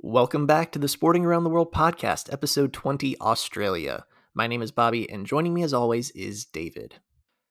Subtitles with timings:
[0.00, 4.04] Welcome back to the Sporting Around the World podcast, episode 20 Australia.
[4.32, 7.00] My name is Bobby, and joining me as always is David.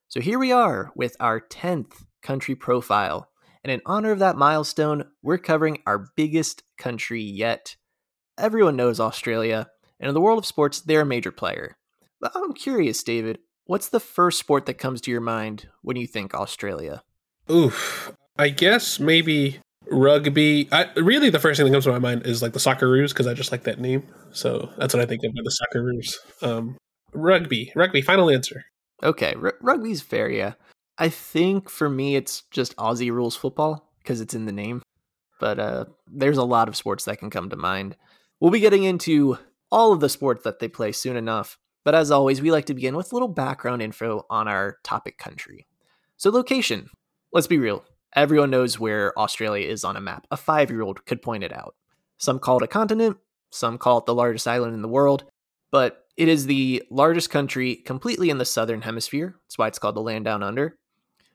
[0.08, 3.28] So here we are with our 10th country profile.
[3.66, 7.76] And in honor of that milestone, we're covering our biggest country yet.
[8.38, 9.68] Everyone knows Australia,
[10.00, 11.76] and in the world of sports, they're a major player.
[12.22, 16.08] But I'm curious, David, what's the first sport that comes to your mind when you
[16.08, 17.04] think Australia?
[17.52, 18.14] Oof.
[18.40, 19.60] I guess maybe
[19.92, 20.68] rugby.
[20.72, 23.28] I, really, the first thing that comes to my mind is like the Socceroos because
[23.28, 24.04] I just like that name.
[24.32, 26.16] So that's what I think of the Socceroos.
[26.42, 26.78] Um,
[27.14, 28.02] rugby, rugby.
[28.02, 28.66] Final answer.
[29.04, 30.54] Okay, r- rugby's fair, yeah.
[30.98, 34.82] I think for me, it's just Aussie rules football because it's in the name.
[35.40, 37.96] But uh, there's a lot of sports that can come to mind.
[38.40, 39.38] We'll be getting into
[39.72, 41.58] all of the sports that they play soon enough.
[41.84, 45.18] But as always, we like to begin with a little background info on our topic
[45.18, 45.68] country.
[46.18, 46.90] So, location.
[47.32, 47.84] Let's be real.
[48.16, 50.26] Everyone knows where Australia is on a map.
[50.32, 51.76] A five year old could point it out.
[52.18, 53.18] Some call it a continent,
[53.52, 55.26] some call it the largest island in the world,
[55.72, 59.36] but it is the largest country completely in the southern hemisphere.
[59.44, 60.78] That's why it's called the land down under.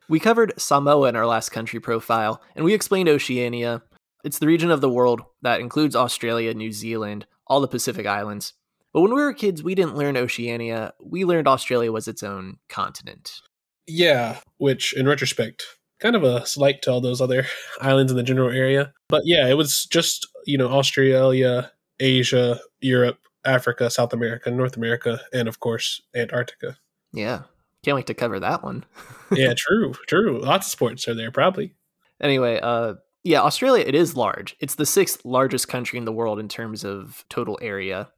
[0.08, 3.82] We covered Samoa in our last country profile, and we explained Oceania.
[4.24, 8.54] It's the region of the world that includes Australia, New Zealand, all the Pacific Islands.
[8.92, 10.92] But when we were kids, we didn't learn Oceania.
[11.02, 13.40] We learned Australia was its own continent.
[13.86, 15.64] Yeah, which in retrospect
[16.02, 17.46] kind of a slight to all those other
[17.80, 18.92] islands in the general area.
[19.08, 25.20] But yeah, it was just, you know, Australia, Asia, Europe, Africa, South America, North America,
[25.32, 26.76] and of course, Antarctica.
[27.12, 27.42] Yeah.
[27.84, 28.84] Can't wait to cover that one.
[29.32, 30.40] yeah, true, true.
[30.40, 31.74] Lots of sports are there, probably.
[32.20, 34.56] Anyway, uh, yeah, Australia, it is large.
[34.60, 38.10] It's the sixth largest country in the world in terms of total area.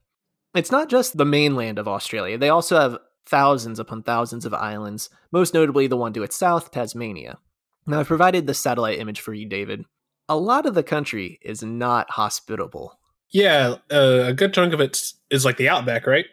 [0.53, 5.09] It's not just the mainland of Australia, they also have thousands upon thousands of islands,
[5.31, 7.39] most notably the one to its south, Tasmania.
[7.87, 9.85] Now, I've provided the satellite image for you, David.
[10.27, 12.99] A lot of the country is not hospitable.
[13.31, 16.25] Yeah, uh, a good chunk of it is like the outback, right?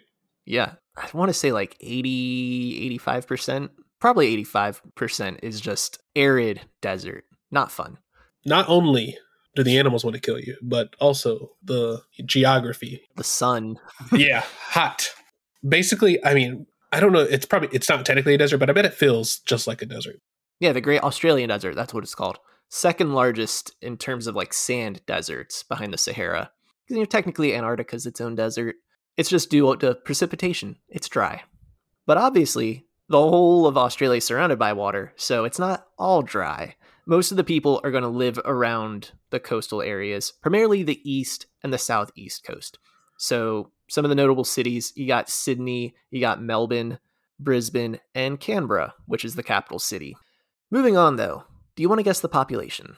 [0.44, 0.74] Yeah.
[0.96, 3.70] I want to say like 80, 85%.
[4.00, 7.24] Probably 85% is just arid desert.
[7.50, 7.98] Not fun.
[8.44, 9.16] Not only
[9.54, 13.02] do the animals want to kill you, but also the geography.
[13.16, 13.78] The sun.
[14.12, 15.10] yeah, hot.
[15.66, 17.20] Basically, I mean, I don't know.
[17.20, 19.86] It's probably, it's not technically a desert, but I bet it feels just like a
[19.86, 20.20] desert.
[20.62, 21.74] Yeah, the Great Australian Desert.
[21.74, 22.38] That's what it's called.
[22.68, 26.52] Second largest in terms of like sand deserts behind the Sahara.
[26.88, 28.76] You know, technically Antarctica is its own desert.
[29.16, 30.76] It's just due to precipitation.
[30.88, 31.42] It's dry.
[32.06, 36.76] But obviously, the whole of Australia is surrounded by water, so it's not all dry.
[37.06, 41.46] Most of the people are going to live around the coastal areas, primarily the east
[41.64, 42.78] and the southeast coast.
[43.18, 47.00] So, some of the notable cities you got Sydney, you got Melbourne,
[47.40, 50.14] Brisbane, and Canberra, which is the capital city.
[50.72, 51.44] Moving on, though,
[51.76, 52.96] do you want to guess the population?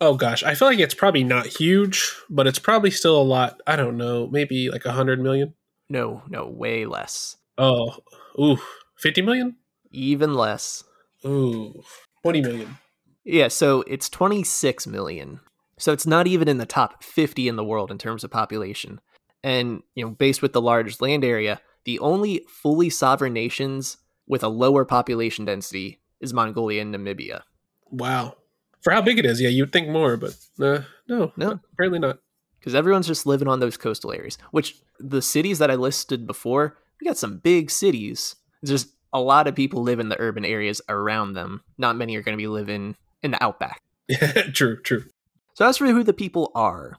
[0.00, 3.60] Oh gosh, I feel like it's probably not huge, but it's probably still a lot.
[3.66, 5.54] I don't know, maybe like a hundred million.
[5.90, 7.36] No, no, way less.
[7.58, 7.96] Oh,
[8.38, 8.58] ooh,
[8.96, 9.56] fifty million.
[9.90, 10.84] Even less.
[11.24, 11.82] Ooh,
[12.22, 12.78] twenty million.
[13.24, 15.40] Yeah, so it's twenty six million.
[15.80, 19.00] So it's not even in the top fifty in the world in terms of population.
[19.42, 23.96] And you know, based with the largest land area, the only fully sovereign nations
[24.28, 27.42] with a lower population density is Mongolia and Namibia.
[27.90, 28.36] Wow.
[28.80, 32.18] For how big it is, yeah, you'd think more, but uh, no, no, apparently not.
[32.58, 36.76] Because everyone's just living on those coastal areas, which the cities that I listed before,
[37.00, 38.36] we got some big cities.
[38.64, 41.62] Just a lot of people live in the urban areas around them.
[41.78, 43.82] Not many are going to be living in the outback.
[44.52, 45.04] true, true.
[45.54, 46.98] So, as for who the people are,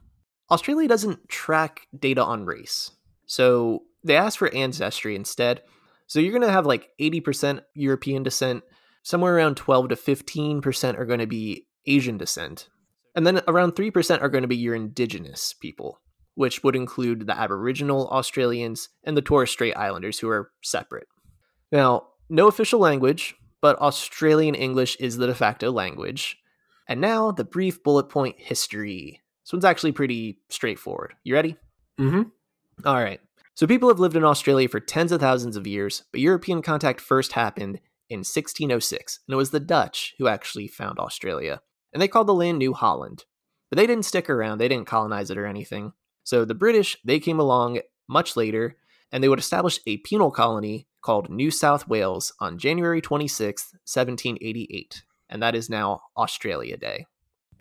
[0.50, 2.92] Australia doesn't track data on race.
[3.26, 5.62] So, they ask for ancestry instead.
[6.08, 8.64] So, you're going to have like 80% European descent,
[9.08, 12.68] somewhere around 12 to 15% are going to be Asian descent.
[13.16, 16.02] And then around 3% are going to be your indigenous people,
[16.36, 21.08] which would include the Aboriginal Australians and the Torres Strait Islanders, who are separate.
[21.72, 26.38] Now, no official language, but Australian English is the de facto language.
[26.90, 29.22] And now the brief bullet point history.
[29.46, 31.14] This one's actually pretty straightforward.
[31.24, 31.56] You ready?
[31.98, 32.86] Mm hmm.
[32.86, 33.22] All right.
[33.54, 37.00] So people have lived in Australia for tens of thousands of years, but European contact
[37.00, 37.80] first happened
[38.10, 41.62] in 1606, and it was the Dutch who actually found Australia.
[41.94, 43.26] And they called the land New Holland.
[43.70, 45.94] But they didn't stick around, they didn't colonize it or anything.
[46.24, 48.78] So the British, they came along much later,
[49.12, 55.04] and they would establish a penal colony called New South Wales on January 26, 1788,
[55.30, 57.06] and that is now Australia Day.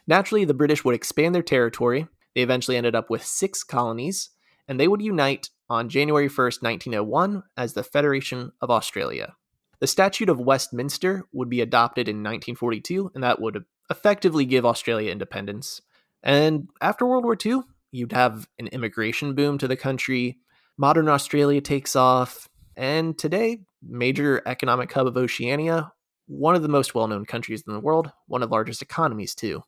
[0.07, 2.07] Naturally, the British would expand their territory.
[2.35, 4.31] They eventually ended up with six colonies,
[4.69, 9.35] and they would unite on January 1st, 1901, as the Federation of Australia.
[9.81, 15.13] The Statute of Westminster would be adopted in 1942, and that would effectively give Australia
[15.13, 15.83] independence.
[16.23, 17.61] And after World War II,
[17.93, 20.39] you'd have an immigration boom to the country.
[20.79, 22.49] Modern Australia takes off.
[22.77, 25.93] And today, major economic hub of Oceania,
[26.27, 29.35] one of the most well known countries in the world, one of the largest economies,
[29.35, 29.63] too.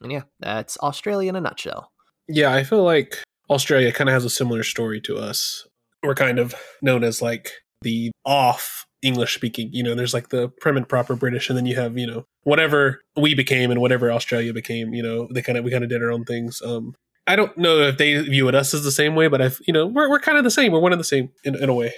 [0.00, 1.90] And yeah, that's Australia in a nutshell.
[2.28, 5.66] Yeah, I feel like Australia kind of has a similar story to us.
[6.02, 7.52] We're kind of known as like
[7.82, 9.70] the off English speaking.
[9.72, 12.26] You know, there's like the prim and proper British, and then you have you know
[12.42, 14.94] whatever we became and whatever Australia became.
[14.94, 16.62] You know, they kind of we kind of did our own things.
[16.64, 16.94] Um,
[17.26, 19.72] I don't know if they view it us as the same way, but I've you
[19.72, 20.72] know we're we're kind of the same.
[20.72, 21.92] We're one of the same in, in a way.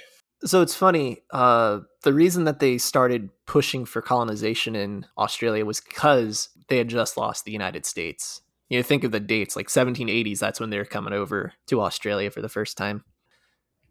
[0.45, 1.23] So it's funny.
[1.31, 6.89] Uh, the reason that they started pushing for colonization in Australia was because they had
[6.89, 8.43] just lost the United States.
[8.69, 10.39] You know, think of the dates, like 1780s.
[10.39, 13.05] That's when they were coming over to Australia for the first time.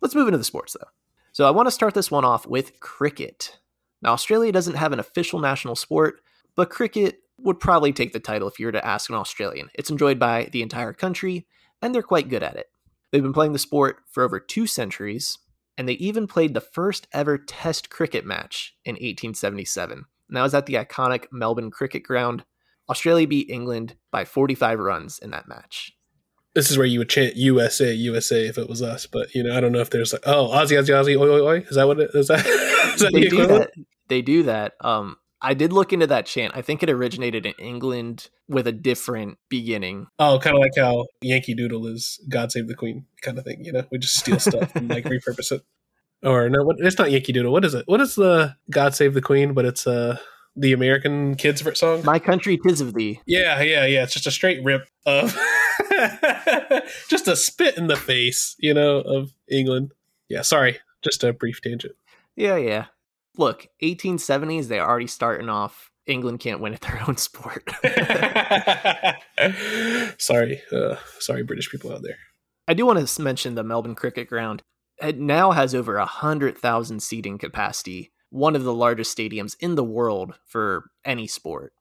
[0.02, 0.90] Let's move into the sports, though.
[1.36, 3.60] So I want to start this one off with cricket.
[4.02, 6.22] Now, Australia doesn't have an official national sport,
[6.56, 9.68] but cricket would probably take the title if you were to ask an Australian.
[9.74, 11.46] It's enjoyed by the entire country,
[11.82, 12.68] and they're quite good at it.
[13.12, 15.38] They've been playing the sport for over two centuries,
[15.78, 20.06] and they even played the first ever Test cricket match in 1877.
[20.30, 22.46] And that was at the iconic Melbourne Cricket Ground.
[22.90, 25.92] Australia beat England by 45 runs in that match.
[26.56, 29.56] This is where you would chant USA, USA if it was us, but you know,
[29.56, 31.58] I don't know if there's like, oh, Aussie, Aussie, Aussie, oi, oi, oi.
[31.70, 32.30] Is that what it is?
[32.30, 32.46] That,
[32.96, 33.72] is that they the do that.
[34.08, 34.74] They do that.
[34.82, 36.54] Um, I did look into that chant.
[36.56, 40.08] I think it originated in England with a different beginning.
[40.18, 43.64] Oh, kind of like how Yankee Doodle is "God Save the Queen" kind of thing.
[43.64, 45.62] You know, we just steal stuff and like repurpose it.
[46.24, 47.52] Or no, what, it's not Yankee Doodle.
[47.52, 47.88] What is it?
[47.88, 49.54] What is the "God Save the Queen"?
[49.54, 50.18] But it's uh
[50.56, 52.04] the American kids song.
[52.04, 53.22] My country, tis of thee.
[53.26, 54.04] Yeah, yeah, yeah.
[54.04, 55.34] It's just a straight rip of
[57.10, 59.94] just a spit in the face, you know, of England.
[60.30, 61.96] Yeah, sorry, just a brief tangent.
[62.36, 62.86] Yeah, yeah.
[63.38, 65.92] Look, 1870s, they're already starting off.
[66.08, 67.70] England can't win at their own sport.
[70.20, 72.18] sorry, uh, sorry, British people out there.
[72.68, 74.62] I do want to mention the Melbourne Cricket Ground.
[75.02, 79.76] It now has over a hundred thousand seating capacity, one of the largest stadiums in
[79.76, 81.72] the world for any sport.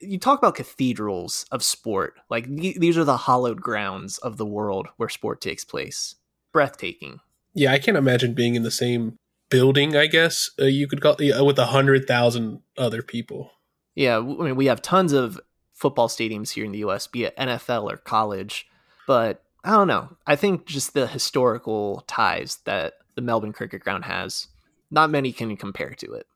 [0.00, 4.46] You talk about cathedrals of sport, like th- these are the hallowed grounds of the
[4.46, 6.14] world where sport takes place.
[6.52, 7.20] Breathtaking.
[7.52, 9.18] Yeah, I can't imagine being in the same
[9.50, 9.94] building.
[9.94, 13.50] I guess uh, you could call yeah, with a hundred thousand other people.
[13.94, 15.38] Yeah, I mean, we have tons of
[15.74, 18.66] football stadiums here in the U.S., be it NFL or college,
[19.06, 20.16] but I don't know.
[20.26, 24.48] I think just the historical ties that the Melbourne Cricket Ground has,
[24.90, 26.26] not many can compare to it.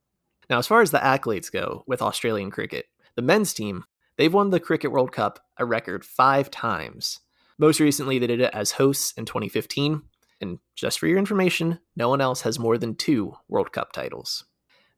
[0.49, 2.87] Now, as far as the accolades go with Australian cricket,
[3.17, 3.85] the men's team,
[4.17, 7.21] they've won the Cricket World Cup a record five times.
[7.59, 10.03] Most recently, they did it as hosts in 2015.
[10.41, 14.45] And just for your information, no one else has more than two World Cup titles.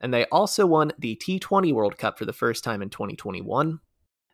[0.00, 3.80] And they also won the T20 World Cup for the first time in 2021.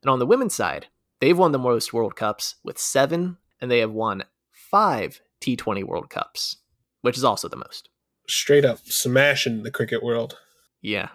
[0.03, 0.87] And on the women's side,
[1.21, 6.11] they've won the most World Cups with seven, and they have won five T20 World
[6.11, 6.57] Cups,
[7.03, 7.89] which is also the most.
[8.29, 10.39] Straight up smashing the cricket world.
[10.81, 11.09] Yeah.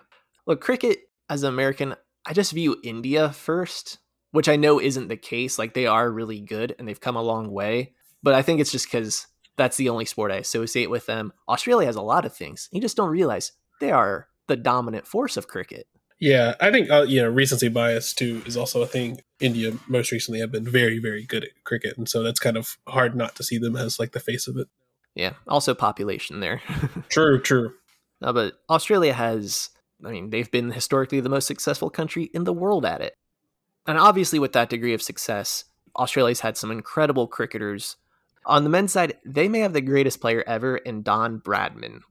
[0.45, 0.99] Look, cricket
[1.29, 1.95] as an American,
[2.25, 3.99] I just view India first,
[4.31, 5.57] which I know isn't the case.
[5.57, 7.93] Like they are really good and they've come a long way.
[8.23, 9.27] But I think it's just because
[9.57, 11.33] that's the only sport I associate with them.
[11.47, 12.69] Australia has a lot of things.
[12.71, 15.87] You just don't realize they are the dominant force of cricket.
[16.19, 19.21] Yeah, I think uh, you know recency bias too is also a thing.
[19.39, 22.77] India most recently have been very, very good at cricket, and so that's kind of
[22.87, 24.67] hard not to see them as like the face of it.
[25.17, 26.61] Yeah, also population there.
[27.09, 27.73] true, true.
[28.21, 29.71] No, but Australia has,
[30.05, 33.15] I mean, they've been historically the most successful country in the world at it.
[33.87, 37.95] And obviously, with that degree of success, Australia's had some incredible cricketers.
[38.45, 42.01] On the men's side, they may have the greatest player ever in Don Bradman.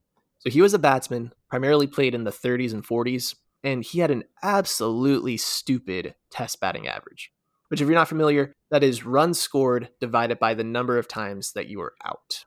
[0.41, 4.11] So he was a batsman, primarily played in the 30s and 40s, and he had
[4.11, 7.31] an absolutely stupid test batting average.
[7.69, 11.53] Which, if you're not familiar, that is runs scored divided by the number of times
[11.53, 12.45] that you were out.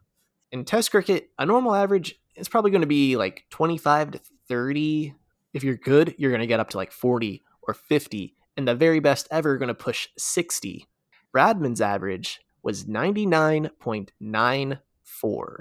[0.51, 5.13] In test cricket, a normal average is probably going to be like 25 to 30.
[5.53, 8.75] If you're good, you're going to get up to like 40 or 50, and the
[8.75, 10.87] very best ever going to push 60.
[11.35, 15.57] Bradman's average was 99.94.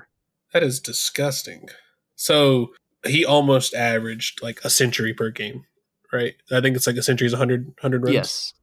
[0.53, 1.69] That is disgusting.
[2.17, 2.69] So
[3.07, 5.65] he almost averaged like a century per game,
[6.13, 6.35] right?
[6.51, 8.15] I think it's like a century is 100, 100 runs.
[8.15, 8.55] Yes.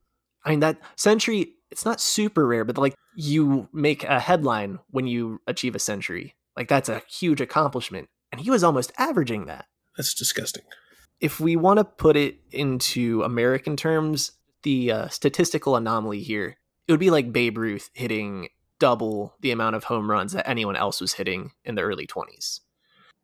[0.43, 5.07] I mean, that century, it's not super rare, but like you make a headline when
[5.07, 6.35] you achieve a century.
[6.55, 8.09] Like that's a huge accomplishment.
[8.31, 9.65] And he was almost averaging that.
[9.97, 10.63] That's disgusting.
[11.19, 16.57] If we want to put it into American terms, the uh, statistical anomaly here,
[16.87, 20.75] it would be like Babe Ruth hitting double the amount of home runs that anyone
[20.75, 22.59] else was hitting in the early 20s.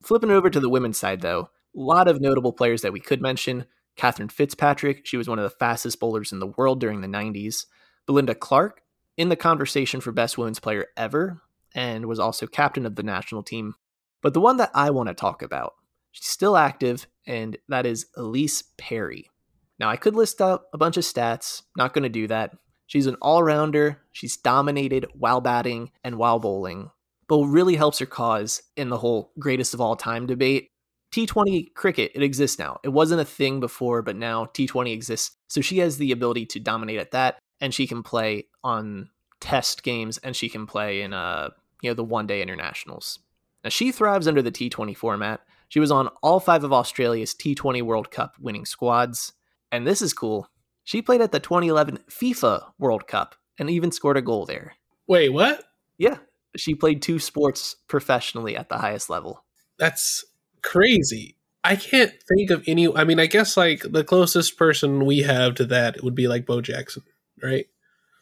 [0.01, 3.21] Flipping over to the women's side, though, a lot of notable players that we could
[3.21, 3.65] mention.
[3.98, 7.65] Cathryn Fitzpatrick, she was one of the fastest bowlers in the world during the 90s.
[8.05, 8.81] Belinda Clark,
[9.18, 11.41] in the conversation for best women's player ever
[11.74, 13.75] and was also captain of the national team.
[14.22, 15.74] But the one that I want to talk about,
[16.12, 19.30] she's still active, and that is Ellyse Perry.
[19.80, 22.51] Now, I could list out a bunch of stats, not going to do that.
[22.86, 26.91] She's an all rounder, she's dominated while batting and while bowling,
[27.27, 30.68] but what really helps her cause in the whole greatest of all time debate.
[31.13, 32.80] T20 cricket, it exists now.
[32.84, 35.36] It wasn't a thing before, but now T20 exists.
[35.48, 39.84] So she has the ability to dominate at that, and she can play on test
[39.84, 41.51] games, and she can play in uh,
[41.82, 43.20] you know, the one day internationals.
[43.63, 45.41] Now she thrives under the T20 format.
[45.70, 49.34] She was on all five of Australia's T20 World Cup winning squads.
[49.72, 50.50] And this is cool.
[50.84, 54.74] She played at the 2011 FIFA World Cup and even scored a goal there.
[55.08, 55.63] Wait, what?
[55.98, 56.18] Yeah.
[56.58, 59.46] She played two sports professionally at the highest level.
[59.80, 60.25] That's
[60.62, 61.38] crazy.
[61.63, 62.94] I can't think of any.
[62.94, 66.46] I mean, I guess like the closest person we have to that would be like
[66.46, 67.03] Bo Jackson,
[67.43, 67.65] right?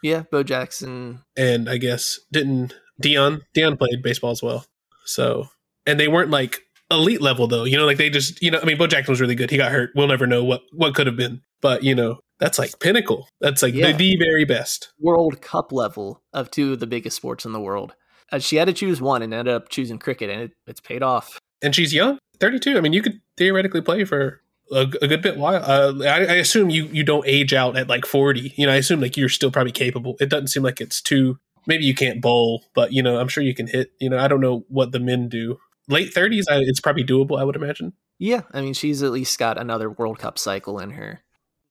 [0.01, 1.21] Yeah, Bo Jackson.
[1.35, 4.65] And I guess didn't Dion Deion played baseball as well.
[5.05, 5.49] So
[5.85, 6.61] and they weren't like
[6.91, 7.63] elite level though.
[7.63, 8.59] You know, like they just you know.
[8.61, 9.49] I mean, Bo Jackson was really good.
[9.49, 9.91] He got hurt.
[9.95, 11.41] We'll never know what what could have been.
[11.61, 13.27] But you know, that's like pinnacle.
[13.41, 13.91] That's like yeah.
[13.91, 17.59] the, the very best World Cup level of two of the biggest sports in the
[17.59, 17.93] world.
[18.31, 21.01] Uh, she had to choose one and ended up choosing cricket, and it, it's paid
[21.01, 21.39] off.
[21.61, 22.77] And she's young, thirty two.
[22.77, 25.63] I mean, you could theoretically play for a, a good bit while.
[25.63, 28.53] Uh, I, I, assume you you don't age out at like forty.
[28.55, 30.15] You know, I assume like you're still probably capable.
[30.19, 33.43] It doesn't seem like it's too maybe you can't bowl, but you know, I'm sure
[33.43, 33.91] you can hit.
[33.99, 35.57] You know, I don't know what the men do.
[35.88, 37.93] Late 30s, it's probably doable, I would imagine.
[38.19, 41.21] Yeah, I mean, she's at least got another World Cup cycle in her.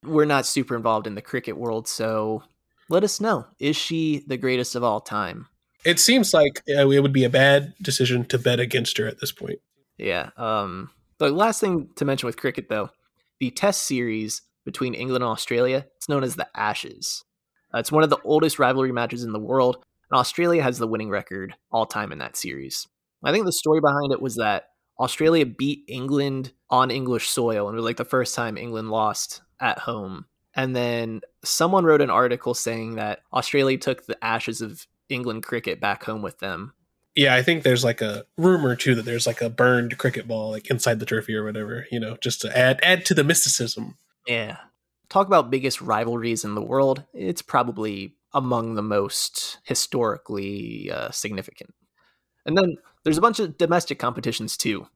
[0.02, 2.42] We're not super involved in the cricket world, so
[2.88, 3.46] let us know.
[3.58, 5.46] Is she the greatest of all time?
[5.84, 9.30] It seems like it would be a bad decision to bet against her at this
[9.30, 9.60] point.
[9.96, 10.30] Yeah.
[10.36, 12.90] Um, the last thing to mention with cricket, though,
[13.40, 17.25] the Test series between England and Australia, it's known as the Ashes.
[17.75, 19.76] Uh, it's one of the oldest rivalry matches in the world,
[20.10, 22.87] and Australia has the winning record all time in that series.
[23.22, 24.68] I think the story behind it was that
[25.00, 29.42] Australia beat England on English soil, and it was like the first time England lost
[29.60, 30.26] at home.
[30.54, 35.80] And then someone wrote an article saying that Australia took the ashes of England cricket
[35.80, 36.72] back home with them.
[37.18, 40.52] Yeah, I think there's like a rumor too that there's like a burned cricket ball
[40.52, 43.96] like inside the trophy or whatever, you know, just to add add to the mysticism.
[44.28, 44.58] Yeah.
[45.08, 47.02] Talk about biggest rivalries in the world.
[47.12, 51.75] It's probably among the most historically uh, significant.
[52.46, 54.87] And then there's a bunch of domestic competitions too.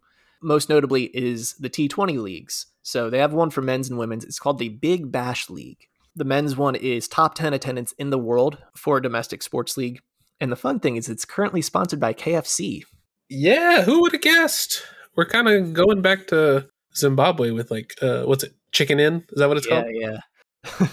[0.41, 2.67] Most notably is the T20 leagues.
[2.83, 4.25] So they have one for men's and women's.
[4.25, 5.89] It's called the Big Bash League.
[6.15, 10.01] The men's one is top 10 attendance in the world for a domestic sports league.
[10.43, 12.83] And the fun thing is it's currently sponsored by KFC.
[13.29, 14.83] Yeah, who would have guessed?
[15.15, 18.53] We're kind of going back to Zimbabwe with like uh what's it?
[18.73, 19.25] Chicken Inn?
[19.31, 19.95] Is that what it's yeah, called?
[19.95, 20.19] Yeah,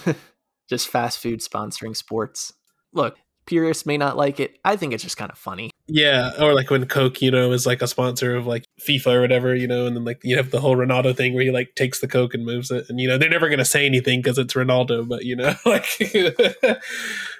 [0.06, 0.12] yeah.
[0.68, 2.52] just fast food sponsoring sports.
[2.92, 4.56] Look, purists may not like it.
[4.64, 5.72] I think it's just kind of funny.
[5.88, 9.20] Yeah, or like when Coke, you know, is like a sponsor of like FIFA or
[9.20, 11.74] whatever, you know, and then like you have the whole Ronaldo thing where he like
[11.74, 14.38] takes the Coke and moves it, and you know they're never gonna say anything because
[14.38, 15.88] it's Ronaldo, but you know, like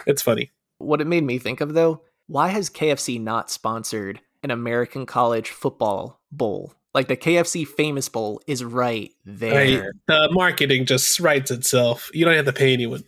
[0.09, 0.51] it's funny.
[0.81, 5.51] What it made me think of though, why has KFC not sponsored an American college
[5.51, 6.75] football bowl?
[6.93, 9.83] Like the KFC famous bowl is right there.
[9.83, 9.91] Right.
[10.09, 12.11] The marketing just writes itself.
[12.13, 13.05] You don't have to pay anyone.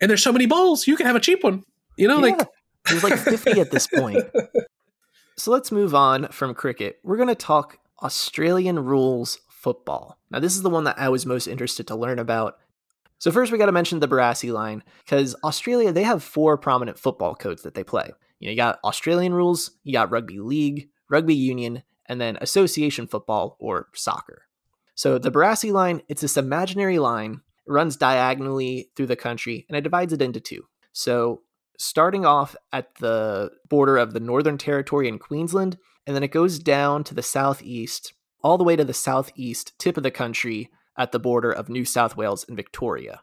[0.00, 1.64] And there's so many bowls, you can have a cheap one.
[1.96, 2.36] You know, yeah.
[2.36, 2.48] like
[2.86, 4.24] there's like 50 at this point.
[5.36, 7.00] So let's move on from cricket.
[7.02, 10.18] We're going to talk Australian rules football.
[10.30, 12.58] Now, this is the one that I was most interested to learn about.
[13.24, 16.98] So, first, we got to mention the Barassi line because Australia, they have four prominent
[16.98, 18.10] football codes that they play.
[18.38, 23.06] You know, you got Australian rules, you got rugby league, rugby union, and then association
[23.06, 24.42] football or soccer.
[24.94, 29.84] So, the Barassi line, it's this imaginary line, runs diagonally through the country, and it
[29.84, 30.66] divides it into two.
[30.92, 31.44] So,
[31.78, 36.58] starting off at the border of the Northern Territory in Queensland, and then it goes
[36.58, 38.12] down to the southeast,
[38.42, 41.84] all the way to the southeast tip of the country at the border of New
[41.84, 43.22] South Wales and Victoria.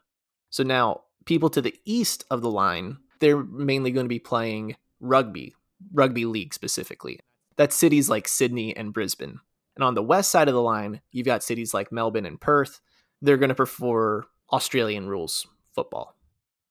[0.50, 4.76] So now, people to the east of the line, they're mainly going to be playing
[5.00, 5.54] rugby,
[5.92, 7.20] rugby league specifically.
[7.56, 9.40] That's cities like Sydney and Brisbane.
[9.74, 12.80] And on the west side of the line, you've got cities like Melbourne and Perth.
[13.20, 16.16] They're going to prefer Australian rules football.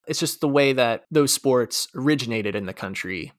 [0.06, 3.32] It's just the way that those sports originated in the country.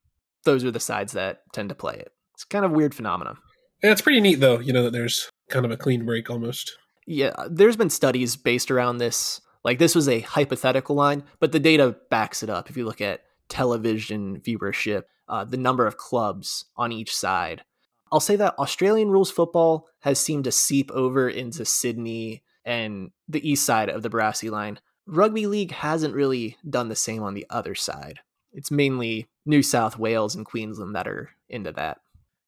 [0.43, 2.11] Those are the sides that tend to play it.
[2.33, 3.37] It's kind of weird phenomenon.
[3.81, 4.59] Yeah, it's pretty neat though.
[4.59, 6.77] You know that there's kind of a clean break almost.
[7.05, 9.41] Yeah, there's been studies based around this.
[9.63, 12.69] Like this was a hypothetical line, but the data backs it up.
[12.69, 17.63] If you look at television viewership, uh, the number of clubs on each side,
[18.11, 23.49] I'll say that Australian rules football has seemed to seep over into Sydney and the
[23.49, 24.79] east side of the Barassi line.
[25.05, 28.19] Rugby league hasn't really done the same on the other side.
[28.53, 31.99] it's mainly New South Wales and Queensland that are into that.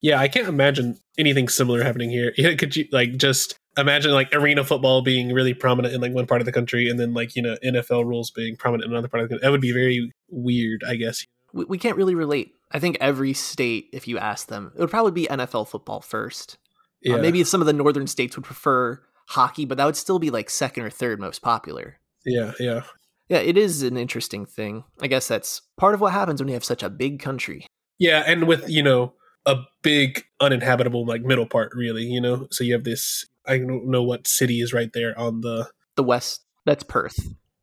[0.01, 2.31] Yeah, I can't imagine anything similar happening here.
[2.57, 6.41] Could you like just imagine like arena football being really prominent in like one part
[6.41, 9.23] of the country and then like, you know, NFL rules being prominent in another part
[9.23, 9.45] of the country?
[9.45, 11.25] That would be very weird, I guess.
[11.53, 12.53] We, we can't really relate.
[12.71, 16.57] I think every state, if you ask them, it would probably be NFL football first.
[17.05, 17.15] Uh, Yeah.
[17.15, 20.29] Uh, maybe some of the northern states would prefer hockey, but that would still be
[20.31, 21.99] like second or third most popular.
[22.25, 22.81] Yeah, yeah.
[23.29, 24.83] Yeah, it is an interesting thing.
[25.01, 27.65] I guess that's part of what happens when you have such a big country.
[27.97, 29.13] Yeah, and with, you know,
[29.45, 32.47] a big uninhabitable like middle part really, you know.
[32.51, 36.03] So you have this I don't know what city is right there on the The
[36.03, 37.17] West, that's Perth.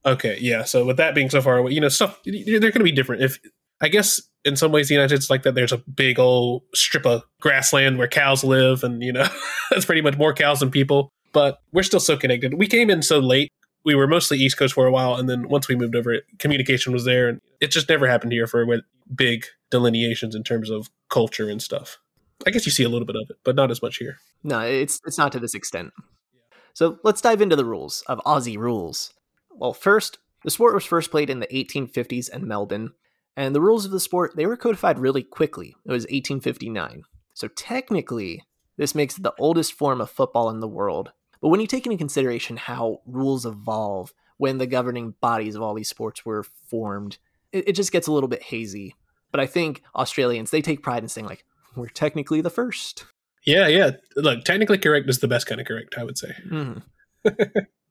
[0.04, 0.64] Okay, yeah.
[0.64, 3.22] So with that being so far away, you know, stuff they're going to be different.
[3.22, 3.38] If
[3.80, 6.62] I guess in some ways the United States is like that, there's a big old
[6.74, 9.28] strip of grassland where cows live, and you know,
[9.70, 11.10] that's pretty much more cows than people.
[11.32, 12.54] But we're still so connected.
[12.54, 13.50] We came in so late.
[13.84, 16.92] We were mostly East Coast for a while, and then once we moved over, communication
[16.92, 18.82] was there, and it just never happened here for with
[19.14, 21.98] big delineations in terms of culture and stuff.
[22.46, 24.18] I guess you see a little bit of it, but not as much here.
[24.42, 25.92] No, it's it's not to this extent.
[26.75, 29.12] So let's dive into the rules of Aussie rules.
[29.50, 32.92] Well, first, the sport was first played in the 1850s in Melbourne,
[33.37, 35.75] and the rules of the sport they were codified really quickly.
[35.84, 37.02] It was 1859.
[37.34, 38.42] So technically,
[38.76, 41.12] this makes it the oldest form of football in the world.
[41.40, 45.75] But when you take into consideration how rules evolve when the governing bodies of all
[45.75, 47.18] these sports were formed,
[47.52, 48.94] it, it just gets a little bit hazy.
[49.30, 51.44] But I think Australians they take pride in saying like
[51.76, 53.04] we're technically the first.
[53.44, 53.92] Yeah, yeah.
[54.16, 56.32] Look, technically correct is the best kind of correct, I would say.
[56.48, 56.82] Mhm.
[57.26, 57.34] All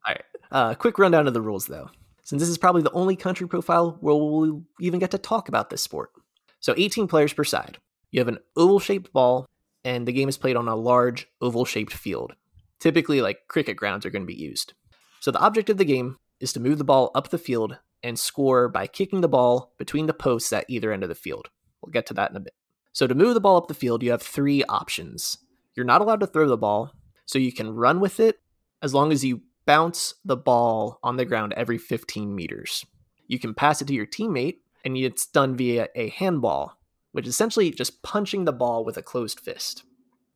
[0.08, 0.24] right.
[0.52, 1.90] Uh, quick rundown of the rules, though,
[2.24, 5.70] since this is probably the only country profile where we'll even get to talk about
[5.70, 6.12] this sport.
[6.60, 7.78] So, 18 players per side.
[8.12, 9.46] You have an oval shaped ball,
[9.86, 12.34] and the game is played on a large oval shaped field.
[12.80, 14.74] Typically, like cricket grounds are going to be used.
[15.22, 18.18] So, the object of the game is to move the ball up the field and
[18.20, 21.50] score by kicking the ball between the posts at either end of the field.
[21.82, 22.54] We'll get to that in a bit.
[22.94, 25.38] So, to move the ball up the field, you have three options.
[25.76, 26.92] You're not allowed to throw the ball,
[27.26, 28.40] so you can run with it
[28.82, 32.86] as long as you bounce the ball on the ground every 15 meters.
[33.28, 36.78] You can pass it to your teammate, and it's done via a handball,
[37.12, 39.84] which is essentially just punching the ball with a closed fist.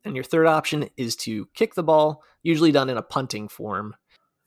[0.04, 3.96] And your third option is to kick the ball, usually done in a punting form.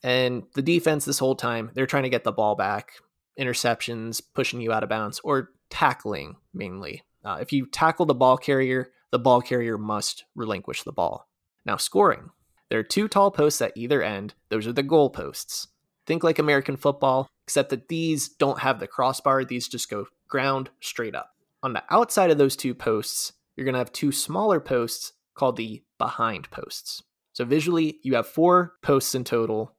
[0.01, 2.93] And the defense, this whole time, they're trying to get the ball back,
[3.37, 7.03] interceptions, pushing you out of bounds, or tackling mainly.
[7.23, 11.27] Uh, if you tackle the ball carrier, the ball carrier must relinquish the ball.
[11.65, 12.29] Now, scoring.
[12.69, 14.35] There are two tall posts at either end.
[14.49, 15.67] Those are the goal posts.
[16.05, 19.43] Think like American football, except that these don't have the crossbar.
[19.43, 21.31] These just go ground straight up.
[21.61, 25.57] On the outside of those two posts, you're going to have two smaller posts called
[25.57, 27.03] the behind posts.
[27.33, 29.75] So visually, you have four posts in total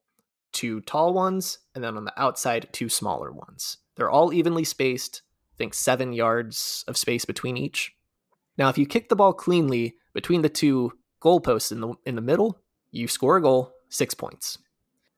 [0.53, 3.79] two tall ones, and then on the outside, two smaller ones.
[3.97, 5.23] They're all evenly spaced,
[5.61, 7.93] think seven yards of space between each.
[8.57, 12.23] Now, if you kick the ball cleanly between the two goalposts in the in the
[12.23, 12.59] middle,
[12.91, 14.59] you score a goal, six points.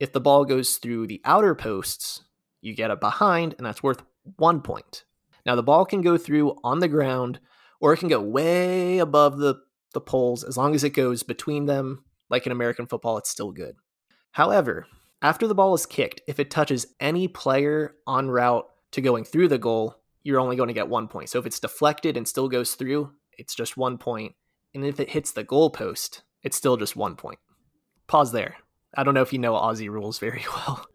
[0.00, 2.24] If the ball goes through the outer posts,
[2.61, 4.02] you get a behind, and that's worth
[4.37, 5.05] one point.
[5.46, 7.38] Now, the ball can go through on the ground,
[7.81, 9.61] or it can go way above the,
[9.94, 10.42] the poles.
[10.42, 13.76] As long as it goes between them, like in American football, it's still good.
[14.33, 14.87] However,
[15.20, 19.48] after the ball is kicked, if it touches any player en route to going through
[19.48, 21.28] the goal, you're only going to get one point.
[21.28, 24.35] So if it's deflected and still goes through, it's just one point.
[24.74, 27.38] And if it hits the goalpost, it's still just one point.
[28.06, 28.56] Pause there.
[28.94, 30.87] I don't know if you know Aussie rules very well.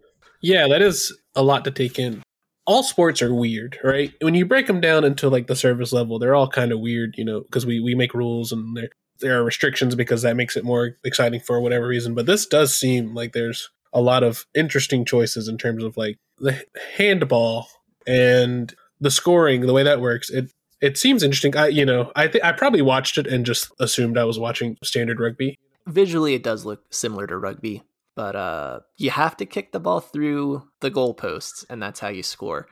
[0.42, 2.22] Yeah, that is a lot to take in.
[2.66, 4.14] All sports are weird, right?
[4.22, 7.16] When you break them down into like the service level, they're all kind of weird,
[7.18, 10.56] you know, because we we make rules and there there are restrictions because that makes
[10.56, 12.14] it more exciting for whatever reason.
[12.14, 16.18] But this does seem like there's a lot of interesting choices in terms of like
[16.40, 16.62] the
[16.98, 17.68] handball
[18.06, 20.30] and the scoring, the way that works.
[20.30, 21.56] It it seems interesting.
[21.56, 24.78] I you know I think I probably watched it and just assumed I was watching
[24.84, 25.58] standard rugby.
[25.88, 27.84] Visually, it does look similar to rugby,
[28.16, 32.24] but uh, you have to kick the ball through the goalposts, and that's how you
[32.24, 32.68] score.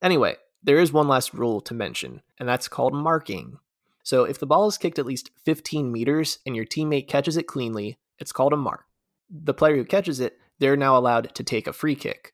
[0.00, 3.58] Anyway, there is one last rule to mention, and that's called marking.
[4.04, 7.48] So if the ball is kicked at least 15 meters and your teammate catches it
[7.48, 8.84] cleanly, it's called a mark.
[9.28, 12.32] The player who catches it, they're now allowed to take a free kick.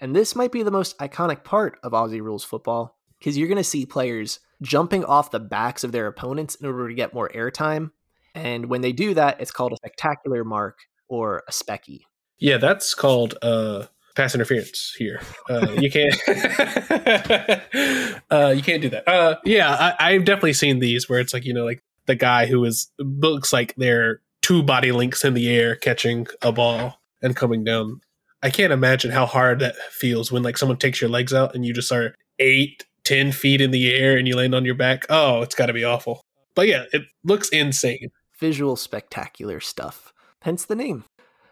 [0.00, 3.56] And this might be the most iconic part of Aussie rules football because you're going
[3.56, 7.30] to see players jumping off the backs of their opponents in order to get more
[7.34, 7.90] airtime.
[8.34, 12.02] And when they do that, it's called a spectacular mark or a specky.
[12.38, 15.20] Yeah, that's called uh, pass interference here.
[15.48, 16.14] Uh, you can't.
[18.30, 19.08] uh, you can't do that.
[19.08, 22.46] Uh, yeah, I, I've definitely seen these where it's like you know, like the guy
[22.46, 27.34] who is looks like they're two body links in the air catching a ball and
[27.34, 28.00] coming down.
[28.42, 31.64] I can't imagine how hard that feels when like someone takes your legs out and
[31.66, 35.06] you just are eight, ten feet in the air and you land on your back.
[35.08, 36.22] Oh, it's got to be awful.
[36.54, 38.10] But yeah, it looks insane.
[38.38, 40.12] Visual spectacular stuff.
[40.42, 41.04] Hence the name.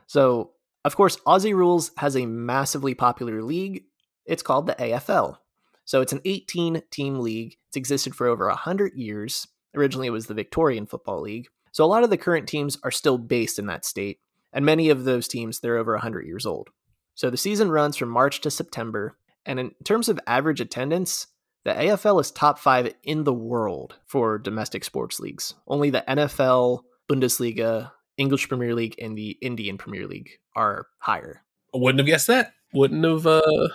[0.07, 0.53] So,
[0.85, 3.85] of course, Aussie Rules has a massively popular league.
[4.25, 5.38] It's called the AFL.
[5.85, 7.57] So, it's an 18 team league.
[7.68, 9.49] It's existed for over 100 years.
[9.75, 11.49] Originally, it was the Victorian Football League.
[11.72, 14.18] So, a lot of the current teams are still based in that state.
[14.56, 16.70] And many of those teams, they're over 100 years old.
[17.14, 19.18] So, the season runs from March to September.
[19.44, 21.26] And in terms of average attendance,
[21.66, 25.54] the AFL is top five in the world for domestic sports leagues.
[25.68, 31.42] Only the NFL, Bundesliga, English Premier League, and the Indian Premier League are higher.
[31.74, 32.54] I wouldn't have guessed that.
[32.72, 33.68] Wouldn't have uh,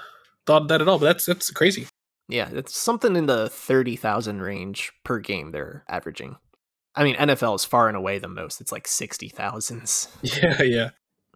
[0.48, 0.98] thought that at all.
[0.98, 1.88] But that's that's crazy.
[2.28, 6.38] Yeah, it's something in the thirty thousand range per game they're averaging.
[6.96, 8.62] I mean, NFL is far and away the most.
[8.62, 10.08] It's like sixty thousands.
[10.22, 10.90] Yeah, yeah.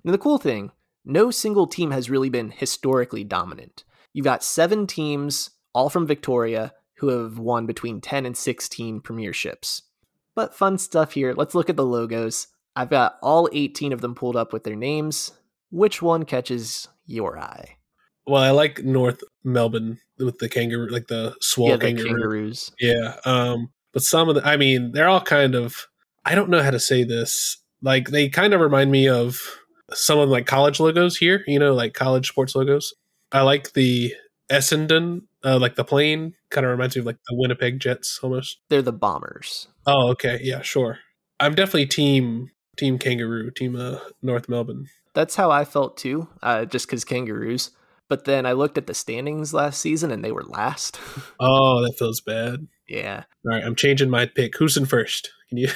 [0.04, 0.72] And the cool thing,
[1.04, 3.84] no single team has really been historically dominant.
[4.14, 9.82] You've got seven teams all from Victoria, who have won between 10 and 16 premierships.
[10.34, 11.34] But fun stuff here.
[11.34, 12.48] Let's look at the logos.
[12.76, 15.34] I've got all 18 of them pulled up with their names.
[15.72, 17.78] Which one catches your eye?
[18.26, 22.08] Well, I like North Melbourne with the kangaroo, like the swole yeah, the kangaroo.
[22.08, 22.72] kangaroos.
[22.80, 23.18] Yeah.
[23.26, 25.88] Um, but some of the, I mean, they're all kind of,
[26.24, 27.58] I don't know how to say this.
[27.82, 29.42] Like, they kind of remind me of
[29.94, 32.94] some of like college logos here, you know, like college sports logos.
[33.32, 34.14] I like the
[34.52, 38.58] Essendon uh, like the plane kind of reminds me of like the Winnipeg Jets almost.
[38.70, 39.68] They're the bombers.
[39.86, 41.00] Oh, okay, yeah, sure.
[41.40, 44.88] I'm definitely team team Kangaroo, team uh, North Melbourne.
[45.14, 47.72] That's how I felt too, uh, just because Kangaroos.
[48.08, 51.00] But then I looked at the standings last season and they were last.
[51.40, 52.68] oh, that feels bad.
[52.88, 53.24] Yeah.
[53.46, 54.58] All right, I'm changing my pick.
[54.58, 55.30] Who's in first?
[55.50, 55.68] Can you?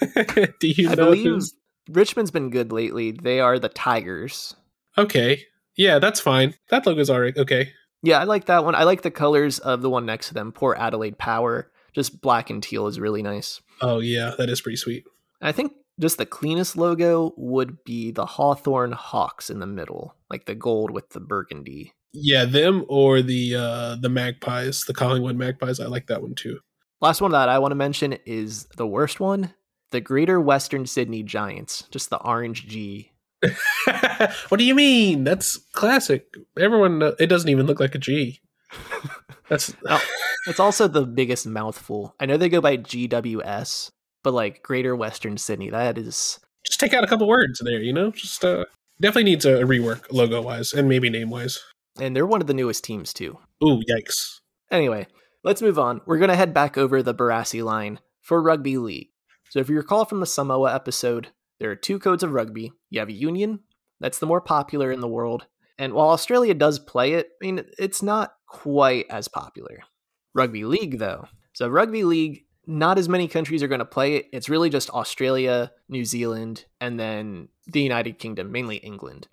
[0.60, 1.06] Do you I know?
[1.06, 1.54] believe who's...
[1.90, 3.10] Richmond's been good lately.
[3.10, 4.54] They are the Tigers.
[4.96, 5.42] Okay.
[5.76, 6.54] Yeah, that's fine.
[6.70, 7.36] That logo's alright.
[7.36, 7.72] Okay.
[8.02, 8.74] Yeah, I like that one.
[8.74, 10.52] I like the colors of the one next to them.
[10.52, 11.70] Port Adelaide Power.
[11.92, 13.60] Just black and teal is really nice.
[13.80, 15.04] Oh yeah, that is pretty sweet.
[15.40, 20.46] I think just the cleanest logo would be the Hawthorn Hawks in the middle, like
[20.46, 21.92] the gold with the burgundy.
[22.12, 25.80] Yeah, them or the uh the Magpies, the Collingwood Magpies.
[25.80, 26.58] I like that one too.
[27.00, 29.54] Last one that I want to mention is the worst one,
[29.90, 31.84] the Greater Western Sydney Giants.
[31.90, 33.12] Just the orange G
[34.48, 35.24] what do you mean?
[35.24, 36.34] That's classic.
[36.58, 38.40] Everyone, it doesn't even look like a G.
[39.48, 40.02] That's oh,
[40.46, 42.14] it's also the biggest mouthful.
[42.20, 43.90] I know they go by GWS,
[44.22, 47.80] but like Greater Western Sydney, that is just take out a couple words there.
[47.80, 48.64] You know, just uh,
[49.00, 51.60] definitely needs a rework logo wise and maybe name wise.
[52.00, 53.38] And they're one of the newest teams too.
[53.62, 54.40] Ooh, yikes!
[54.70, 55.06] Anyway,
[55.44, 56.00] let's move on.
[56.06, 59.08] We're gonna head back over the Barassi line for rugby league.
[59.50, 61.28] So if you recall from the Samoa episode,
[61.60, 62.72] there are two codes of rugby.
[62.90, 63.60] You have a union,
[64.02, 65.46] that's the more popular in the world.
[65.78, 69.78] And while Australia does play it, I mean, it's not quite as popular.
[70.34, 71.26] Rugby league, though.
[71.54, 74.26] So, rugby league, not as many countries are going to play it.
[74.32, 79.28] It's really just Australia, New Zealand, and then the United Kingdom, mainly England.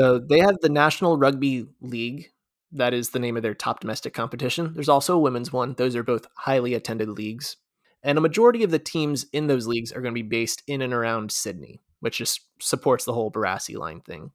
[0.00, 2.30] So, they have the National Rugby League.
[2.72, 4.72] That is the name of their top domestic competition.
[4.72, 5.74] There's also a women's one.
[5.74, 7.56] Those are both highly attended leagues.
[8.02, 10.80] And a majority of the teams in those leagues are going to be based in
[10.80, 14.30] and around Sydney, which just supports the whole Barassi line thing.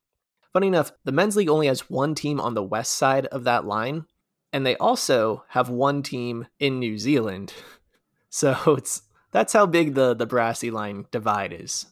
[0.54, 3.66] Funny enough, the men's league only has one team on the west side of that
[3.66, 4.06] line,
[4.54, 7.54] and they also have one team in New Zealand.
[8.30, 9.02] So it's
[9.32, 11.86] that's how big the the Barassi line divide is.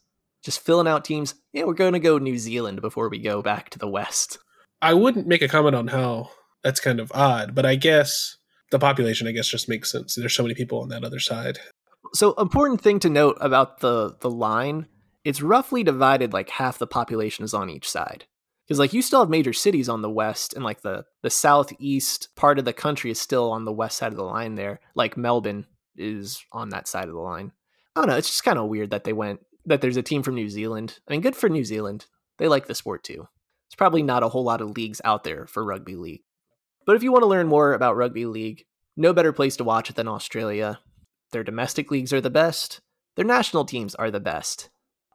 [0.43, 1.35] Just filling out teams.
[1.53, 4.37] Yeah, we're going to go New Zealand before we go back to the west.
[4.81, 6.31] I wouldn't make a comment on how
[6.63, 8.37] that's kind of odd, but I guess
[8.71, 10.15] the population, I guess, just makes sense.
[10.15, 11.59] There's so many people on that other side.
[12.13, 14.87] So important thing to note about the the line,
[15.23, 18.25] it's roughly divided like half the population is on each side.
[18.67, 22.29] Because like you still have major cities on the west and like the the southeast
[22.35, 24.79] part of the country is still on the west side of the line there.
[24.95, 27.51] Like Melbourne is on that side of the line.
[27.95, 30.23] I don't know, it's just kind of weird that they went that there's a team
[30.23, 30.99] from New Zealand.
[31.07, 32.05] I mean, good for New Zealand.
[32.37, 33.27] They like the sport too.
[33.67, 36.21] It's probably not a whole lot of leagues out there for rugby league.
[36.85, 39.89] But if you want to learn more about rugby league, no better place to watch
[39.89, 40.79] it than Australia.
[41.31, 42.81] Their domestic leagues are the best.
[43.15, 44.69] Their national teams are the best.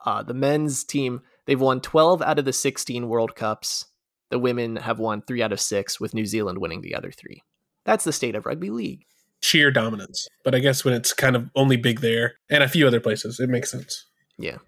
[0.05, 3.87] Uh, the men's team, they've won 12 out of the 16 World Cups.
[4.31, 7.43] The women have won three out of six, with New Zealand winning the other three.
[7.85, 9.05] That's the state of rugby league.
[9.41, 10.27] Sheer dominance.
[10.45, 13.39] But I guess when it's kind of only big there and a few other places,
[13.41, 14.08] it makes sense.
[14.39, 14.59] Yeah.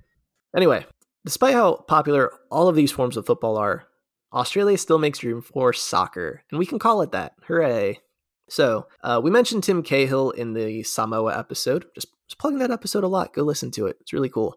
[0.55, 0.85] Anyway,
[1.25, 3.85] despite how popular all of these forms of football are,
[4.33, 7.35] Australia still makes room for soccer, and we can call it that.
[7.47, 7.99] Hooray.
[8.49, 11.87] So, uh, we mentioned Tim Cahill in the Samoa episode.
[11.95, 13.33] Just, just plugging that episode a lot.
[13.33, 13.97] Go listen to it.
[14.01, 14.57] It's really cool.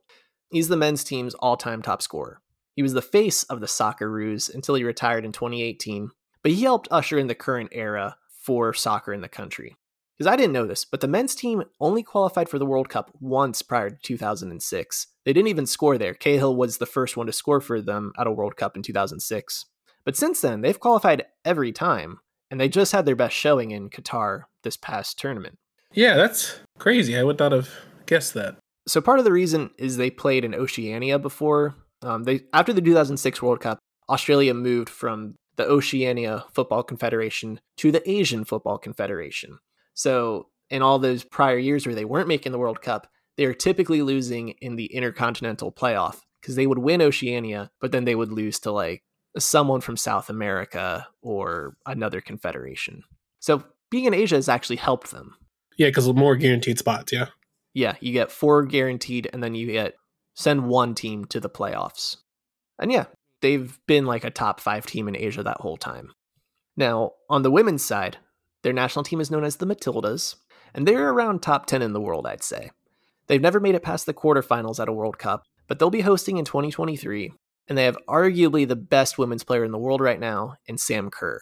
[0.52, 2.42] He's the men's team's all time top scorer.
[2.76, 6.10] He was the face of the soccer Socceroos until he retired in 2018,
[6.42, 9.76] but he helped usher in the current era for soccer in the country.
[10.18, 13.12] Because I didn't know this, but the men's team only qualified for the World Cup
[13.20, 15.08] once prior to 2006.
[15.26, 16.14] They didn't even score there.
[16.14, 19.66] Cahill was the first one to score for them at a World Cup in 2006.
[20.06, 22.20] But since then, they've qualified every time,
[22.52, 25.58] and they just had their best showing in Qatar this past tournament.
[25.94, 27.18] Yeah, that's crazy.
[27.18, 27.70] I would not have
[28.06, 28.58] guessed that.
[28.88, 31.76] So part of the reason is they played in Oceania before.
[32.02, 37.92] Um, they after the 2006 World Cup, Australia moved from the Oceania Football Confederation to
[37.92, 39.60] the Asian Football Confederation.
[39.94, 43.54] So in all those prior years where they weren't making the World Cup, they are
[43.54, 48.32] typically losing in the Intercontinental Playoff because they would win Oceania, but then they would
[48.32, 49.04] lose to like
[49.38, 53.04] someone from South America or another confederation.
[53.40, 55.36] So being in Asia has actually helped them.
[55.78, 57.12] Yeah, because more guaranteed spots.
[57.12, 57.28] Yeah.
[57.74, 59.96] Yeah, you get four guaranteed, and then you get
[60.36, 62.18] send one team to the playoffs.
[62.80, 63.06] And yeah,
[63.42, 66.12] they've been like a top five team in Asia that whole time.
[66.78, 68.18] Now, on the women's side,
[68.64, 70.36] their national team is known as the Matildas,
[70.74, 72.72] and they're around top 10 in the world, I'd say.
[73.28, 76.38] They've never made it past the quarterfinals at a World Cup, but they'll be hosting
[76.38, 77.32] in 2023,
[77.68, 81.10] and they have arguably the best women's player in the world right now in Sam
[81.10, 81.42] Kerr.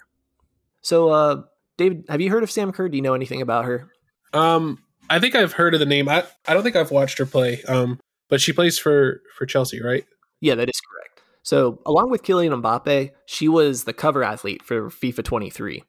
[0.81, 1.41] So, uh,
[1.77, 2.89] David, have you heard of Sam Kerr?
[2.89, 3.89] Do you know anything about her?
[4.34, 6.10] Um, I think I've heard of the name.
[6.10, 7.62] I, I don't think I've watched her play.
[7.63, 7.99] Um,
[8.31, 10.05] but she plays for for Chelsea, right?
[10.39, 11.21] Yeah, that is correct.
[11.43, 15.84] So, along with Kylian Mbappe, she was the cover athlete for FIFA 23.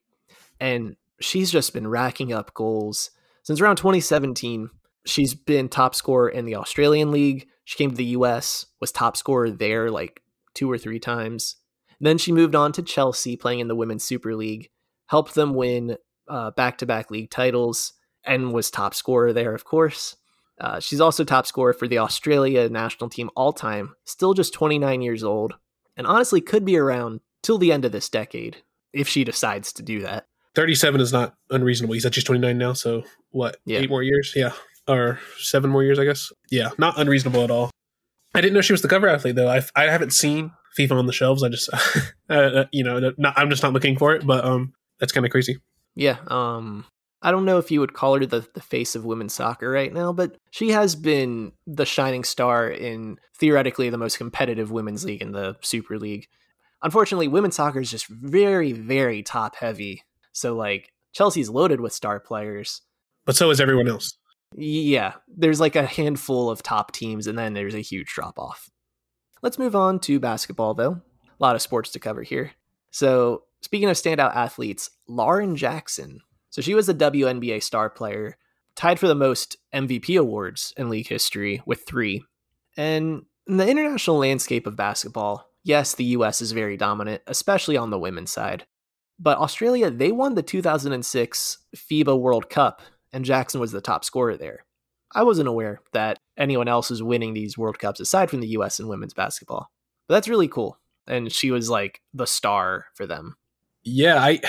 [0.60, 3.10] And she's just been racking up goals
[3.42, 4.70] since around 2017.
[5.04, 7.48] She's been top scorer in the Australian League.
[7.64, 10.22] She came to the US, was top scorer there like
[10.54, 11.56] two or three times.
[12.00, 14.70] Then she moved on to Chelsea, playing in the Women's Super League,
[15.06, 15.96] helped them win
[16.56, 17.92] back to back league titles,
[18.24, 20.16] and was top scorer there, of course.
[20.60, 25.02] Uh, she's also top scorer for the Australia national team all time, still just 29
[25.02, 25.54] years old,
[25.96, 28.58] and honestly could be around till the end of this decade
[28.92, 30.26] if she decides to do that.
[30.54, 31.94] 37 is not unreasonable.
[31.94, 33.56] You said she's 29 now, so what?
[33.64, 33.80] Yeah.
[33.80, 34.32] Eight more years?
[34.36, 34.52] Yeah.
[34.88, 36.32] Or seven more years, I guess.
[36.50, 37.70] Yeah, not unreasonable at all.
[38.34, 39.48] I didn't know she was the cover athlete, though.
[39.48, 41.42] I, I haven't seen FIFA on the shelves.
[41.42, 41.68] I just,
[42.30, 45.24] uh, uh, you know, not, I'm just not looking for it, but um, that's kind
[45.24, 45.58] of crazy.
[45.94, 46.16] Yeah.
[46.28, 46.86] Um,
[47.22, 49.92] I don't know if you would call her the, the face of women's soccer right
[49.92, 55.22] now, but she has been the shining star in theoretically the most competitive women's league
[55.22, 56.26] in the Super League.
[56.82, 60.02] Unfortunately, women's soccer is just very, very top heavy.
[60.32, 62.82] So, like, Chelsea's loaded with star players.
[63.24, 64.16] But so is everyone else.
[64.54, 68.70] Yeah, there's like a handful of top teams, and then there's a huge drop off.
[69.42, 70.92] Let's move on to basketball, though.
[70.92, 72.52] A lot of sports to cover here.
[72.90, 76.20] So, speaking of standout athletes, Lauren Jackson
[76.52, 78.36] so she was a WNBA star player,
[78.76, 82.22] tied for the most MVP awards in league history with three.
[82.76, 87.88] And in the international landscape of basketball, yes, the US is very dominant, especially on
[87.88, 88.66] the women's side.
[89.22, 92.82] But Australia, they won the 2006 FIBA World Cup,
[93.12, 94.64] and Jackson was the top scorer there.
[95.14, 98.80] I wasn't aware that anyone else was winning these World Cups aside from the US
[98.80, 99.70] in women's basketball.
[100.08, 100.76] But that's really cool.
[101.06, 103.36] And she was like the star for them.
[103.84, 104.40] Yeah, I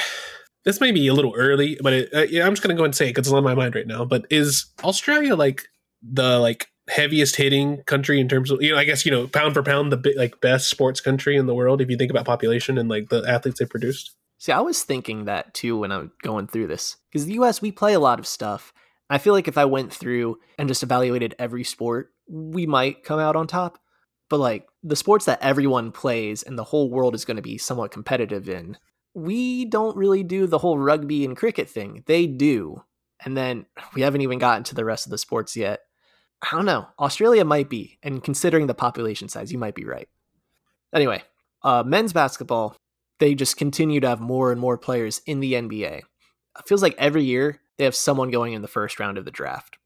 [0.65, 2.95] this may be a little early, but it, uh, yeah, I'm just gonna go and
[2.95, 4.05] say it because it's on my mind right now.
[4.05, 5.63] But is Australia like
[6.01, 9.53] the like heaviest hitting country in terms of you know I guess you know pound
[9.53, 12.77] for pound the like best sports country in the world if you think about population
[12.77, 14.15] and like the athletes they produced?
[14.43, 17.61] See, I was thinking that too when I'm going through this because the U.S.
[17.61, 18.73] we play a lot of stuff.
[19.09, 23.21] I feel like if I went through and just evaluated every sport, we might come
[23.21, 23.79] out on top.
[24.29, 27.57] But like the sports that everyone plays and the whole world is going to be
[27.57, 28.77] somewhat competitive in,
[29.13, 32.03] we don't really do the whole rugby and cricket thing.
[32.05, 32.83] They do.
[33.23, 35.83] And then we haven't even gotten to the rest of the sports yet.
[36.41, 36.89] I don't know.
[36.99, 37.97] Australia might be.
[38.03, 40.09] And considering the population size, you might be right.
[40.93, 41.23] Anyway,
[41.63, 42.75] uh, men's basketball,
[43.23, 45.99] they just continue to have more and more players in the NBA.
[45.99, 49.31] It feels like every year they have someone going in the first round of the
[49.31, 49.77] draft.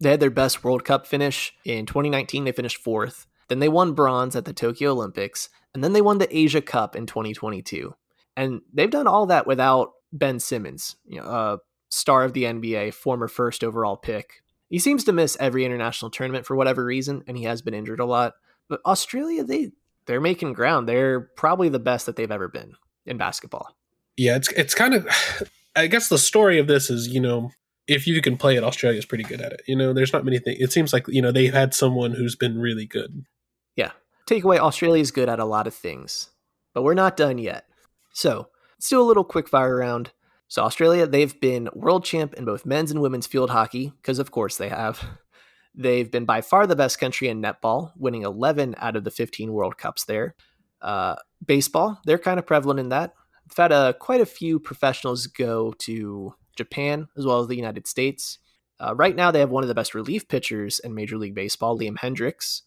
[0.00, 2.42] They had their best World Cup finish in 2019.
[2.42, 3.28] They finished fourth.
[3.46, 5.50] Then they won bronze at the Tokyo Olympics.
[5.72, 7.94] And then they won the Asia Cup in 2022.
[8.36, 11.58] And they've done all that without Ben Simmons, you know, a
[11.90, 14.42] star of the NBA, former first overall pick.
[14.68, 18.00] He seems to miss every international tournament for whatever reason, and he has been injured
[18.00, 18.32] a lot.
[18.68, 19.70] But Australia, they
[20.10, 20.88] they're making ground.
[20.88, 22.74] They're probably the best that they've ever been
[23.06, 23.76] in basketball.
[24.16, 25.06] Yeah, it's it's kind of
[25.76, 27.52] I guess the story of this is, you know,
[27.86, 29.62] if you can play it, Australia's pretty good at it.
[29.68, 30.58] You know, there's not many things.
[30.60, 33.24] It seems like, you know, they've had someone who's been really good.
[33.76, 33.92] Yeah.
[34.28, 36.30] Takeaway Australia's good at a lot of things,
[36.74, 37.66] but we're not done yet.
[38.12, 40.10] So let's do a little quick fire round.
[40.48, 44.32] So Australia, they've been world champ in both men's and women's field hockey, because of
[44.32, 45.04] course they have.
[45.74, 49.52] They've been by far the best country in netball, winning 11 out of the 15
[49.52, 50.34] World Cups there.
[50.82, 53.14] Uh, baseball, they're kind of prevalent in that.
[53.48, 57.86] We've had uh, quite a few professionals go to Japan as well as the United
[57.86, 58.38] States.
[58.78, 61.78] Uh, right now, they have one of the best relief pitchers in Major League Baseball,
[61.78, 62.62] Liam Hendriks.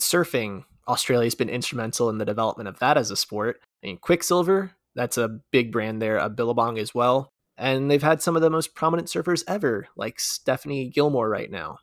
[0.00, 3.60] Surfing, Australia's been instrumental in the development of that as a sport.
[3.82, 7.30] I mean, Quiksilver, that's a big brand there, a Billabong as well.
[7.56, 11.78] And they've had some of the most prominent surfers ever, like Stephanie Gilmore right now.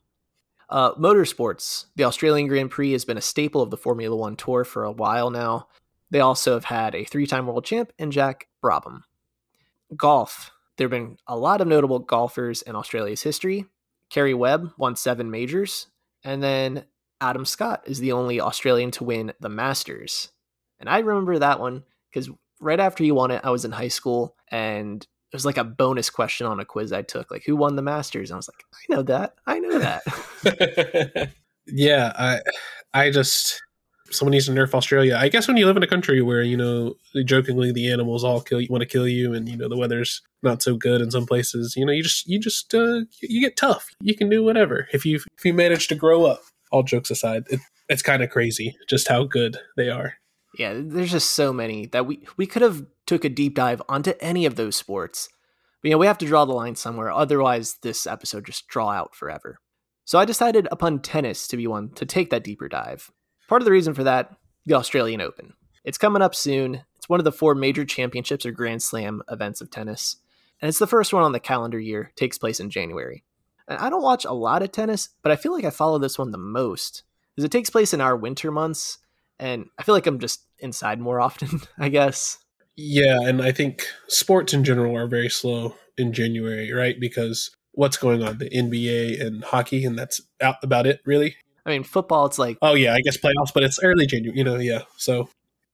[0.70, 4.64] Uh, motorsports, the Australian Grand Prix has been a staple of the Formula One Tour
[4.64, 5.68] for a while now.
[6.12, 9.02] They also have had a three time world champ in Jack Brabham.
[9.96, 13.66] Golf, there have been a lot of notable golfers in Australia's history.
[14.12, 15.88] Karrie Webb won seven majors,
[16.24, 16.86] and then
[17.22, 20.30] Adam Scott is the only Australian to win the Masters.
[20.80, 22.30] And I remember that one because
[22.60, 25.64] right after he won it, I was in high school and it was like a
[25.64, 28.32] bonus question on a quiz I took, like who won the Masters?
[28.32, 29.36] And I was like, I know that.
[29.46, 31.32] I know that.
[31.68, 32.40] yeah, I
[32.94, 33.62] I just
[34.12, 35.18] someone needs to nerf Australia.
[35.20, 38.42] I guess when you live in a country where you know jokingly the animals all
[38.42, 41.12] kill you, want to kill you, and you know the weather's not so good in
[41.12, 43.90] some places, you know you just you just uh, you get tough.
[44.02, 46.42] You can do whatever if you if you manage to grow up.
[46.72, 50.16] All jokes aside, it, it's kind of crazy just how good they are.
[50.58, 54.14] Yeah, there's just so many that we we could have took a deep dive onto
[54.20, 55.30] any of those sports.
[55.82, 58.92] But you know, we have to draw the line somewhere, otherwise this episode just draw
[58.92, 59.60] out forever.
[60.06, 63.12] So I decided upon tennis to be one to take that deeper dive.
[63.48, 64.36] Part of the reason for that,
[64.68, 65.54] the Australian Open.
[65.84, 66.84] It's coming up soon.
[66.98, 70.18] It's one of the four major championships or Grand Slam events of tennis.
[70.62, 73.24] And it's the first one on the calendar year, takes place in January.
[73.68, 76.20] And I don't watch a lot of tennis, but I feel like I follow this
[76.20, 77.04] one the most.
[77.34, 79.00] Because it takes place in our winter months,
[79.40, 82.38] and I feel like I'm just inside more often, I guess.
[82.82, 86.98] Yeah, and I think sports in general are very slow in January, right?
[86.98, 88.38] Because what's going on?
[88.38, 91.36] The NBA and hockey, and that's about it, really.
[91.66, 92.58] I mean, football, it's like.
[92.62, 94.84] Oh, yeah, I guess playoffs, but it's early January, you know, yeah.
[94.96, 95.30] So,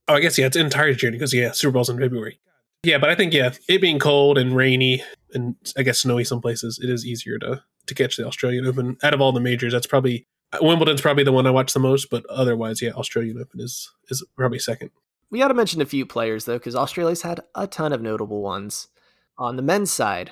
[0.07, 2.39] oh, I guess, yeah, it's entire January because, yeah, Super Bowl's in February.
[2.83, 6.41] Yeah, but I think, yeah, it being cold and rainy and I guess snowy some
[6.41, 8.97] places, it is easier to, to catch the Australian Open.
[9.03, 10.25] Out of all the majors, that's probably.
[10.61, 14.25] Wimbledon's probably the one I watch the most, but otherwise, yeah, Australian Open is is
[14.35, 14.89] probably second.
[15.29, 18.41] We got to mention a few players, though, because Australia's had a ton of notable
[18.41, 18.87] ones.
[19.37, 20.31] On the men's side,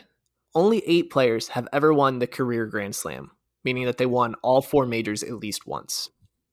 [0.56, 3.32] only eight players have ever won the career Grand Slam,
[3.64, 6.10] meaning that they won all four majors at least once.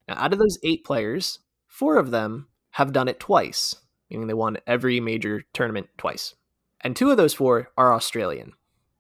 [0.09, 3.76] Now, out of those eight players, four of them have done it twice,
[4.11, 6.35] meaning they won every major tournament twice.
[6.81, 8.55] And two of those four are Australian.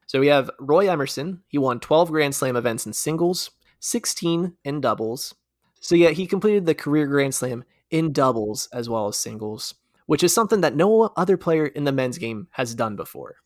[0.06, 1.42] So we have Roy Emerson.
[1.48, 5.34] He won 12 Grand Slam events in singles, 16 in doubles.
[5.80, 9.74] So yeah, he completed the career Grand Slam in doubles as well as singles,
[10.06, 13.36] which is something that no other player in the men's game has done before.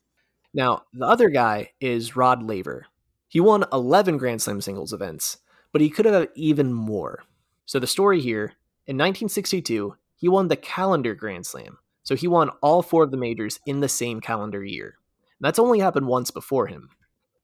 [0.53, 2.87] Now, the other guy is Rod Laver.
[3.29, 5.39] He won 11 Grand Slam singles events,
[5.73, 7.25] but he could have even more.
[7.67, 8.53] So the story here,
[8.87, 11.79] in 1962, he won the calendar Grand Slam.
[12.05, 14.97] So he won all four of the majors in the same calendar year.
[15.41, 16.91] And that's only happened once before him.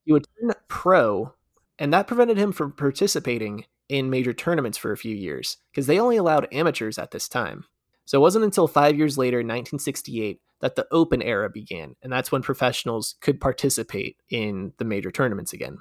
[0.05, 1.35] He would turn pro,
[1.79, 5.98] and that prevented him from participating in major tournaments for a few years because they
[5.98, 7.64] only allowed amateurs at this time.
[8.05, 12.31] So it wasn't until five years later, 1968, that the Open era began, and that's
[12.31, 15.79] when professionals could participate in the major tournaments again.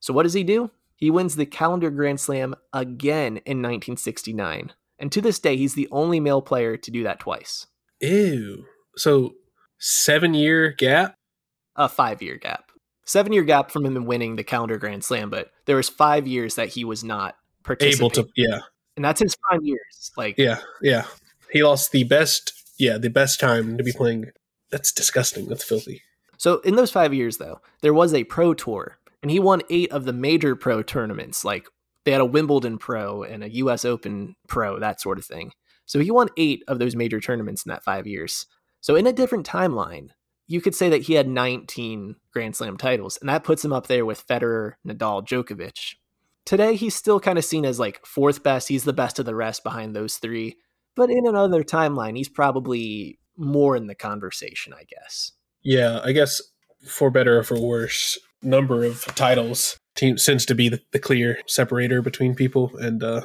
[0.00, 0.70] So what does he do?
[0.94, 4.72] He wins the calendar Grand Slam again in 1969.
[4.98, 7.66] And to this day, he's the only male player to do that twice.
[8.00, 8.64] Ew.
[8.96, 9.34] So
[9.78, 11.14] seven year gap?
[11.76, 12.70] A five year gap.
[13.04, 16.54] Seven year gap from him winning the calendar Grand Slam, but there was five years
[16.54, 17.36] that he was not
[17.80, 18.60] able to yeah.
[18.96, 21.04] And that's his prime years like yeah yeah.
[21.50, 24.26] He lost the best yeah the best time to be playing.
[24.70, 25.46] That's disgusting.
[25.46, 26.02] That's filthy.
[26.38, 29.90] So in those five years though there was a pro tour and he won eight
[29.92, 31.44] of the major pro tournaments.
[31.44, 31.66] Like
[32.04, 35.52] they had a wimbledon pro and a us open pro that sort of thing.
[35.86, 38.46] So he won eight of those major tournaments in that five years.
[38.80, 40.10] So in a different timeline
[40.46, 43.86] you could say that he had 19 grand slam titles and that puts him up
[43.86, 45.96] there with federer nadal djokovic
[46.46, 48.68] Today, he's still kind of seen as like fourth best.
[48.68, 50.56] He's the best of the rest behind those three.
[50.94, 55.32] But in another timeline, he's probably more in the conversation, I guess.
[55.62, 56.40] Yeah, I guess
[56.88, 61.38] for better or for worse, number of titles team seems to be the, the clear
[61.46, 62.70] separator between people.
[62.76, 63.22] And uh,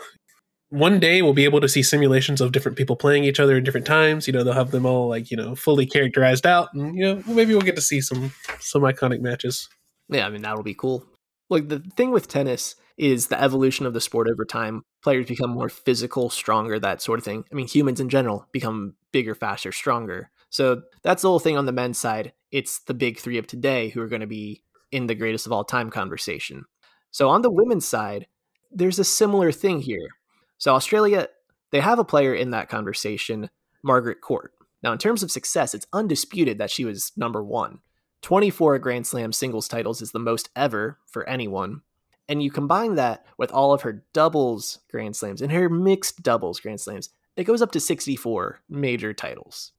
[0.69, 3.63] one day we'll be able to see simulations of different people playing each other in
[3.63, 4.25] different times.
[4.25, 7.23] You know, they'll have them all like you know fully characterized out, and you know
[7.27, 9.69] maybe we'll get to see some some iconic matches.
[10.09, 11.05] Yeah, I mean that'll be cool.
[11.49, 14.83] Like the thing with tennis is the evolution of the sport over time.
[15.01, 17.43] Players become more physical, stronger, that sort of thing.
[17.51, 20.29] I mean, humans in general become bigger, faster, stronger.
[20.51, 22.33] So that's the whole thing on the men's side.
[22.51, 25.51] It's the big three of today who are going to be in the greatest of
[25.51, 26.65] all time conversation.
[27.09, 28.27] So on the women's side,
[28.69, 30.09] there's a similar thing here.
[30.59, 31.27] So Australia,
[31.71, 33.49] they have a player in that conversation,
[33.81, 34.53] Margaret Court.
[34.83, 37.79] Now, in terms of success, it's undisputed that she was number one.
[38.21, 41.81] 24 Grand Slam singles titles is the most ever for anyone.
[42.27, 46.59] And you combine that with all of her doubles Grand Slams and her mixed doubles
[46.59, 49.71] Grand Slams, it goes up to 64 major titles.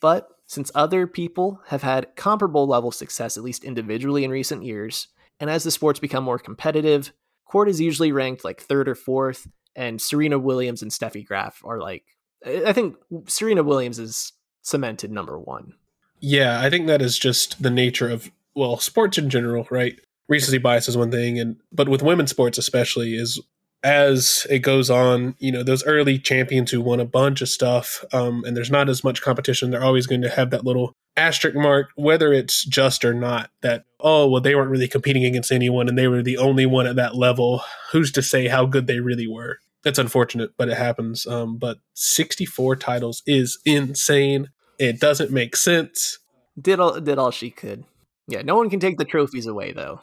[0.00, 5.08] But since other people have had comparable level success, at least individually in recent years,
[5.40, 7.12] and as the sports become more competitive,
[7.46, 11.78] Court is usually ranked like third or fourth, and Serena Williams and Steffi Graf are
[11.78, 12.04] like,
[12.46, 15.74] I think Serena Williams is cemented number one.
[16.18, 20.00] Yeah, I think that is just the nature of well, sports in general, right?
[20.32, 23.38] Recency bias is one thing, and but with women's sports especially is
[23.84, 28.02] as it goes on, you know, those early champions who won a bunch of stuff,
[28.14, 31.54] um, and there's not as much competition, they're always going to have that little asterisk
[31.54, 35.86] mark, whether it's just or not, that, oh, well, they weren't really competing against anyone
[35.86, 37.60] and they were the only one at that level.
[37.90, 39.58] Who's to say how good they really were?
[39.84, 41.26] It's unfortunate, but it happens.
[41.26, 44.48] Um, but 64 titles is insane.
[44.78, 46.20] It doesn't make sense.
[46.58, 47.84] Did all did all she could.
[48.28, 50.00] Yeah, no one can take the trophies away though.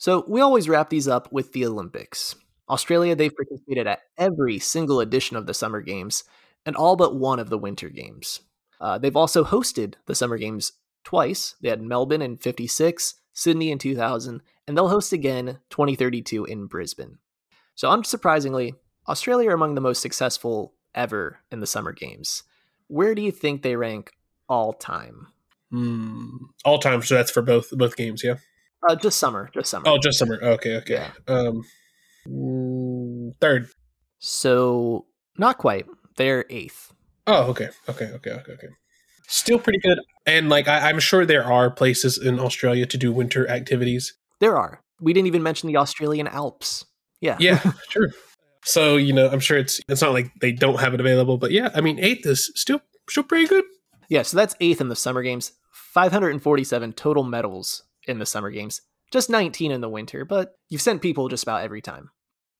[0.00, 2.34] So we always wrap these up with the Olympics.
[2.70, 6.24] Australia, they've participated at every single edition of the Summer Games
[6.64, 8.40] and all but one of the Winter Games.
[8.80, 10.72] Uh, they've also hosted the Summer Games
[11.04, 11.54] twice.
[11.60, 17.18] They had Melbourne in 56, Sydney in 2000, and they'll host again 2032 in Brisbane.
[17.74, 18.76] So, unsurprisingly,
[19.06, 22.42] Australia are among the most successful ever in the Summer Games.
[22.86, 24.12] Where do you think they rank
[24.48, 25.26] all time?
[25.70, 28.36] Mm, all time, so that's for both both games, yeah.
[28.88, 29.84] Uh, just summer, just summer.
[29.86, 30.38] Oh, just summer.
[30.42, 31.06] Okay, okay.
[31.28, 31.34] Yeah.
[31.34, 31.62] Um,
[33.40, 33.68] third.
[34.18, 35.06] So
[35.36, 35.86] not quite.
[36.16, 36.92] They're eighth.
[37.26, 38.68] Oh, okay, okay, okay, okay, okay.
[39.28, 43.12] Still pretty good, and like I, I'm sure there are places in Australia to do
[43.12, 44.14] winter activities.
[44.40, 44.82] There are.
[45.00, 46.84] We didn't even mention the Australian Alps.
[47.20, 47.36] Yeah.
[47.38, 48.10] Yeah, true.
[48.64, 51.52] So you know, I'm sure it's it's not like they don't have it available, but
[51.52, 53.64] yeah, I mean, eighth is still still pretty good.
[54.08, 55.52] Yeah, so that's eighth in the summer games.
[55.70, 58.80] 547 total medals in the summer games,
[59.10, 62.10] just 19 in the winter, but you've sent people just about every time.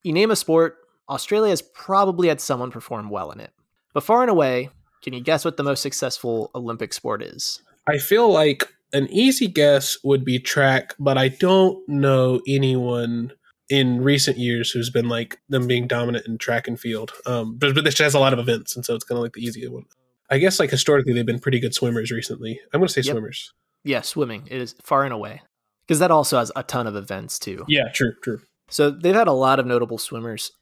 [0.02, 0.78] You name a sport,
[1.08, 3.52] Australia has probably had someone perform well in it.
[3.92, 4.70] But far and away,
[5.02, 7.62] can you guess what the most successful Olympic sport is?
[7.88, 13.32] I feel like an easy guess would be track, but I don't know anyone
[13.68, 17.12] in recent years who's been like them being dominant in track and field.
[17.24, 19.32] Um, but, but this has a lot of events, and so it's kind of like
[19.32, 19.84] the easier one.
[20.28, 22.60] I guess like historically they've been pretty good swimmers recently.
[22.72, 23.14] I'm going to say yep.
[23.14, 23.52] swimmers.
[23.84, 25.42] Yeah, swimming is far and away
[25.86, 27.64] because that also has a ton of events too.
[27.68, 28.40] Yeah, true, true.
[28.68, 30.52] So they've had a lot of notable swimmers,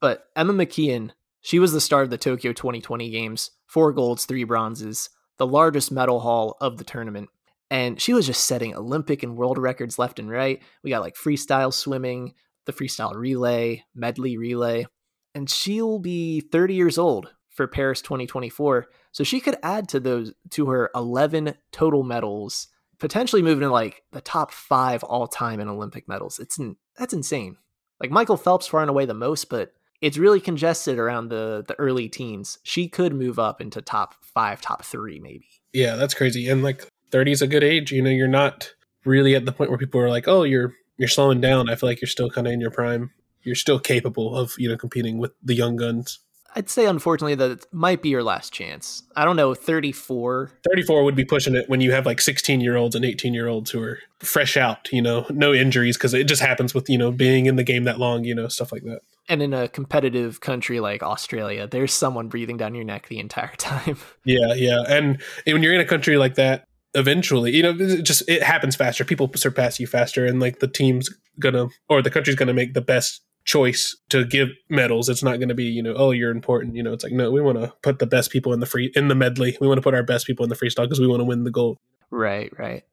[0.00, 1.10] but Emma McKeon,
[1.40, 5.08] she was the star of the Tokyo 2020 Games, four golds, three bronzes,
[5.38, 7.28] the largest medal haul of the tournament.
[7.70, 10.62] And she was just setting Olympic and world records left and right.
[10.82, 12.34] We got like freestyle swimming,
[12.66, 14.86] the freestyle relay, medley relay.
[15.34, 18.86] And she'll be 30 years old for Paris 2024.
[19.14, 22.66] So she could add to those to her 11 total medals,
[22.98, 26.40] potentially moving to like the top 5 all time in Olympic medals.
[26.40, 26.58] It's
[26.98, 27.56] that's insane.
[28.00, 31.78] Like Michael Phelps far and away the most, but it's really congested around the the
[31.78, 32.58] early teens.
[32.64, 35.46] She could move up into top 5, top 3 maybe.
[35.72, 36.48] Yeah, that's crazy.
[36.48, 39.70] And like 30 is a good age, you know, you're not really at the point
[39.70, 41.70] where people are like, "Oh, you're you're slowing down.
[41.70, 43.12] I feel like you're still kind of in your prime.
[43.42, 46.18] You're still capable of you know competing with the young guns.
[46.56, 49.02] I'd say unfortunately that it might be your last chance.
[49.16, 50.52] I don't know, 34.
[50.70, 53.48] 34 would be pushing it when you have like 16 year olds and 18 year
[53.48, 56.96] olds who are fresh out, you know, no injuries because it just happens with, you
[56.96, 59.00] know, being in the game that long, you know, stuff like that.
[59.28, 63.54] And in a competitive country like Australia, there's someone breathing down your neck the entire
[63.56, 63.98] time.
[64.24, 64.82] Yeah, yeah.
[64.86, 68.76] And when you're in a country like that, eventually you know it just it happens
[68.76, 72.72] faster people surpass you faster and like the team's gonna or the country's gonna make
[72.72, 76.74] the best choice to give medals it's not gonna be you know oh you're important
[76.74, 78.90] you know it's like no we want to put the best people in the free
[78.94, 81.06] in the medley we want to put our best people in the freestyle because we
[81.06, 81.78] want to win the gold
[82.10, 82.84] right right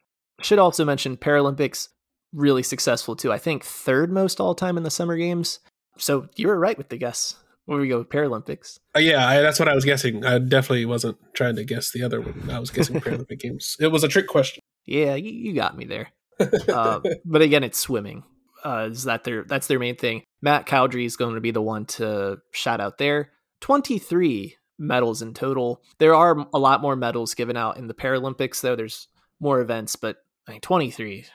[0.41, 1.87] should also mention paralympics
[2.33, 5.59] really successful too i think third most all time in the summer games
[5.97, 7.35] so you were right with the guess
[7.65, 8.79] where we go with Paralympics.
[8.95, 10.25] Uh, yeah, I, that's what I was guessing.
[10.25, 12.49] I definitely wasn't trying to guess the other one.
[12.49, 13.77] I was guessing Paralympic Games.
[13.79, 14.61] It was a trick question.
[14.85, 16.09] Yeah, you, you got me there.
[16.69, 18.23] uh, but again, it's swimming.
[18.63, 20.23] Uh, is that their that's their main thing?
[20.41, 23.31] Matt Cowdrey is going to be the one to shout out there.
[23.59, 25.81] Twenty three medals in total.
[25.99, 28.75] There are a lot more medals given out in the Paralympics, though.
[28.75, 29.07] There's
[29.39, 31.25] more events, but I mean, twenty three.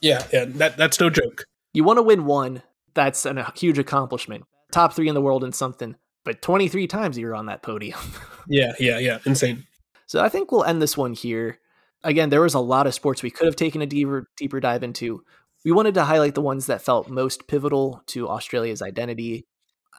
[0.00, 1.46] Yeah, yeah, that that's no joke.
[1.72, 2.62] You want to win one.
[2.92, 4.44] That's a huge accomplishment
[4.74, 5.94] top three in the world in something,
[6.24, 7.98] but 23 times you're on that podium.
[8.48, 9.18] yeah, yeah, yeah.
[9.24, 9.66] Insane.
[10.06, 11.58] So I think we'll end this one here.
[12.02, 14.82] Again, there was a lot of sports we could have taken a deeper deeper dive
[14.82, 15.24] into.
[15.64, 19.46] We wanted to highlight the ones that felt most pivotal to Australia's identity.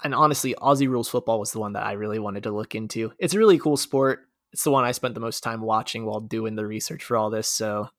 [0.04, 3.12] And honestly, Aussie rules football was the one that I really wanted to look into.
[3.18, 4.20] It's a really cool sport.
[4.54, 7.30] It's the one I spent the most time watching while doing the research for all
[7.30, 7.48] this.
[7.48, 7.90] So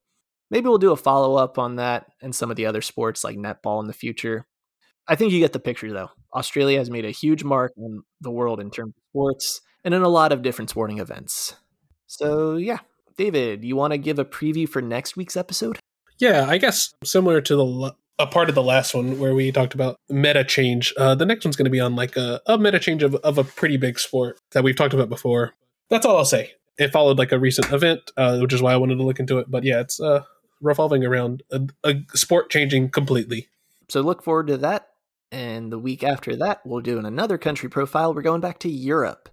[0.51, 3.37] maybe we'll do a follow up on that and some of the other sports like
[3.37, 4.47] netball in the future.
[5.09, 6.11] I think you get the picture though.
[6.35, 10.03] Australia has made a huge mark on the world in terms of sports and in
[10.03, 11.55] a lot of different sporting events.
[12.07, 12.79] So, yeah,
[13.17, 15.79] David, you want to give a preview for next week's episode?
[16.19, 19.75] Yeah, I guess similar to the a part of the last one where we talked
[19.75, 20.95] about meta change.
[20.97, 23.37] Uh, the next one's going to be on like a, a meta change of, of
[23.39, 25.55] a pretty big sport that we've talked about before.
[25.91, 26.53] That's all I'll say.
[26.79, 29.39] It followed like a recent event, uh, which is why I wanted to look into
[29.39, 29.51] it.
[29.51, 30.23] But yeah, it's uh,
[30.61, 33.49] revolving around a, a sport changing completely.
[33.89, 34.89] So look forward to that.
[35.33, 38.14] And the week after that, we'll do another country profile.
[38.14, 39.29] We're going back to Europe.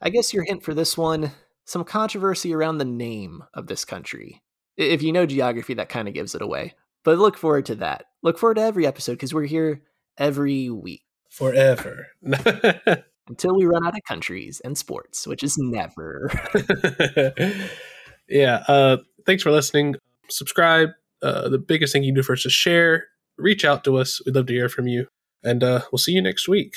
[0.00, 1.32] I guess your hint for this one
[1.66, 4.42] some controversy around the name of this country.
[4.76, 6.74] If you know geography, that kind of gives it away.
[7.04, 8.06] But look forward to that.
[8.22, 9.82] Look forward to every episode because we're here
[10.18, 11.02] every week.
[11.30, 12.08] Forever.
[13.28, 16.30] Until we run out of countries and sports, which is never.
[18.28, 18.64] yeah.
[18.68, 19.96] Uh, thanks for listening.
[20.28, 20.90] Subscribe.
[21.22, 23.06] Uh, the biggest thing you can do for us is share.
[23.38, 24.20] Reach out to us.
[24.24, 25.06] We'd love to hear from you.
[25.42, 26.76] And uh, we'll see you next week.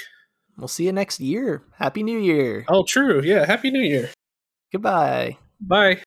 [0.57, 1.63] We'll see you next year.
[1.77, 2.65] Happy New Year.
[2.67, 3.21] Oh, true.
[3.21, 3.45] Yeah.
[3.45, 4.09] Happy New Year.
[4.71, 5.37] Goodbye.
[5.61, 6.01] Bye.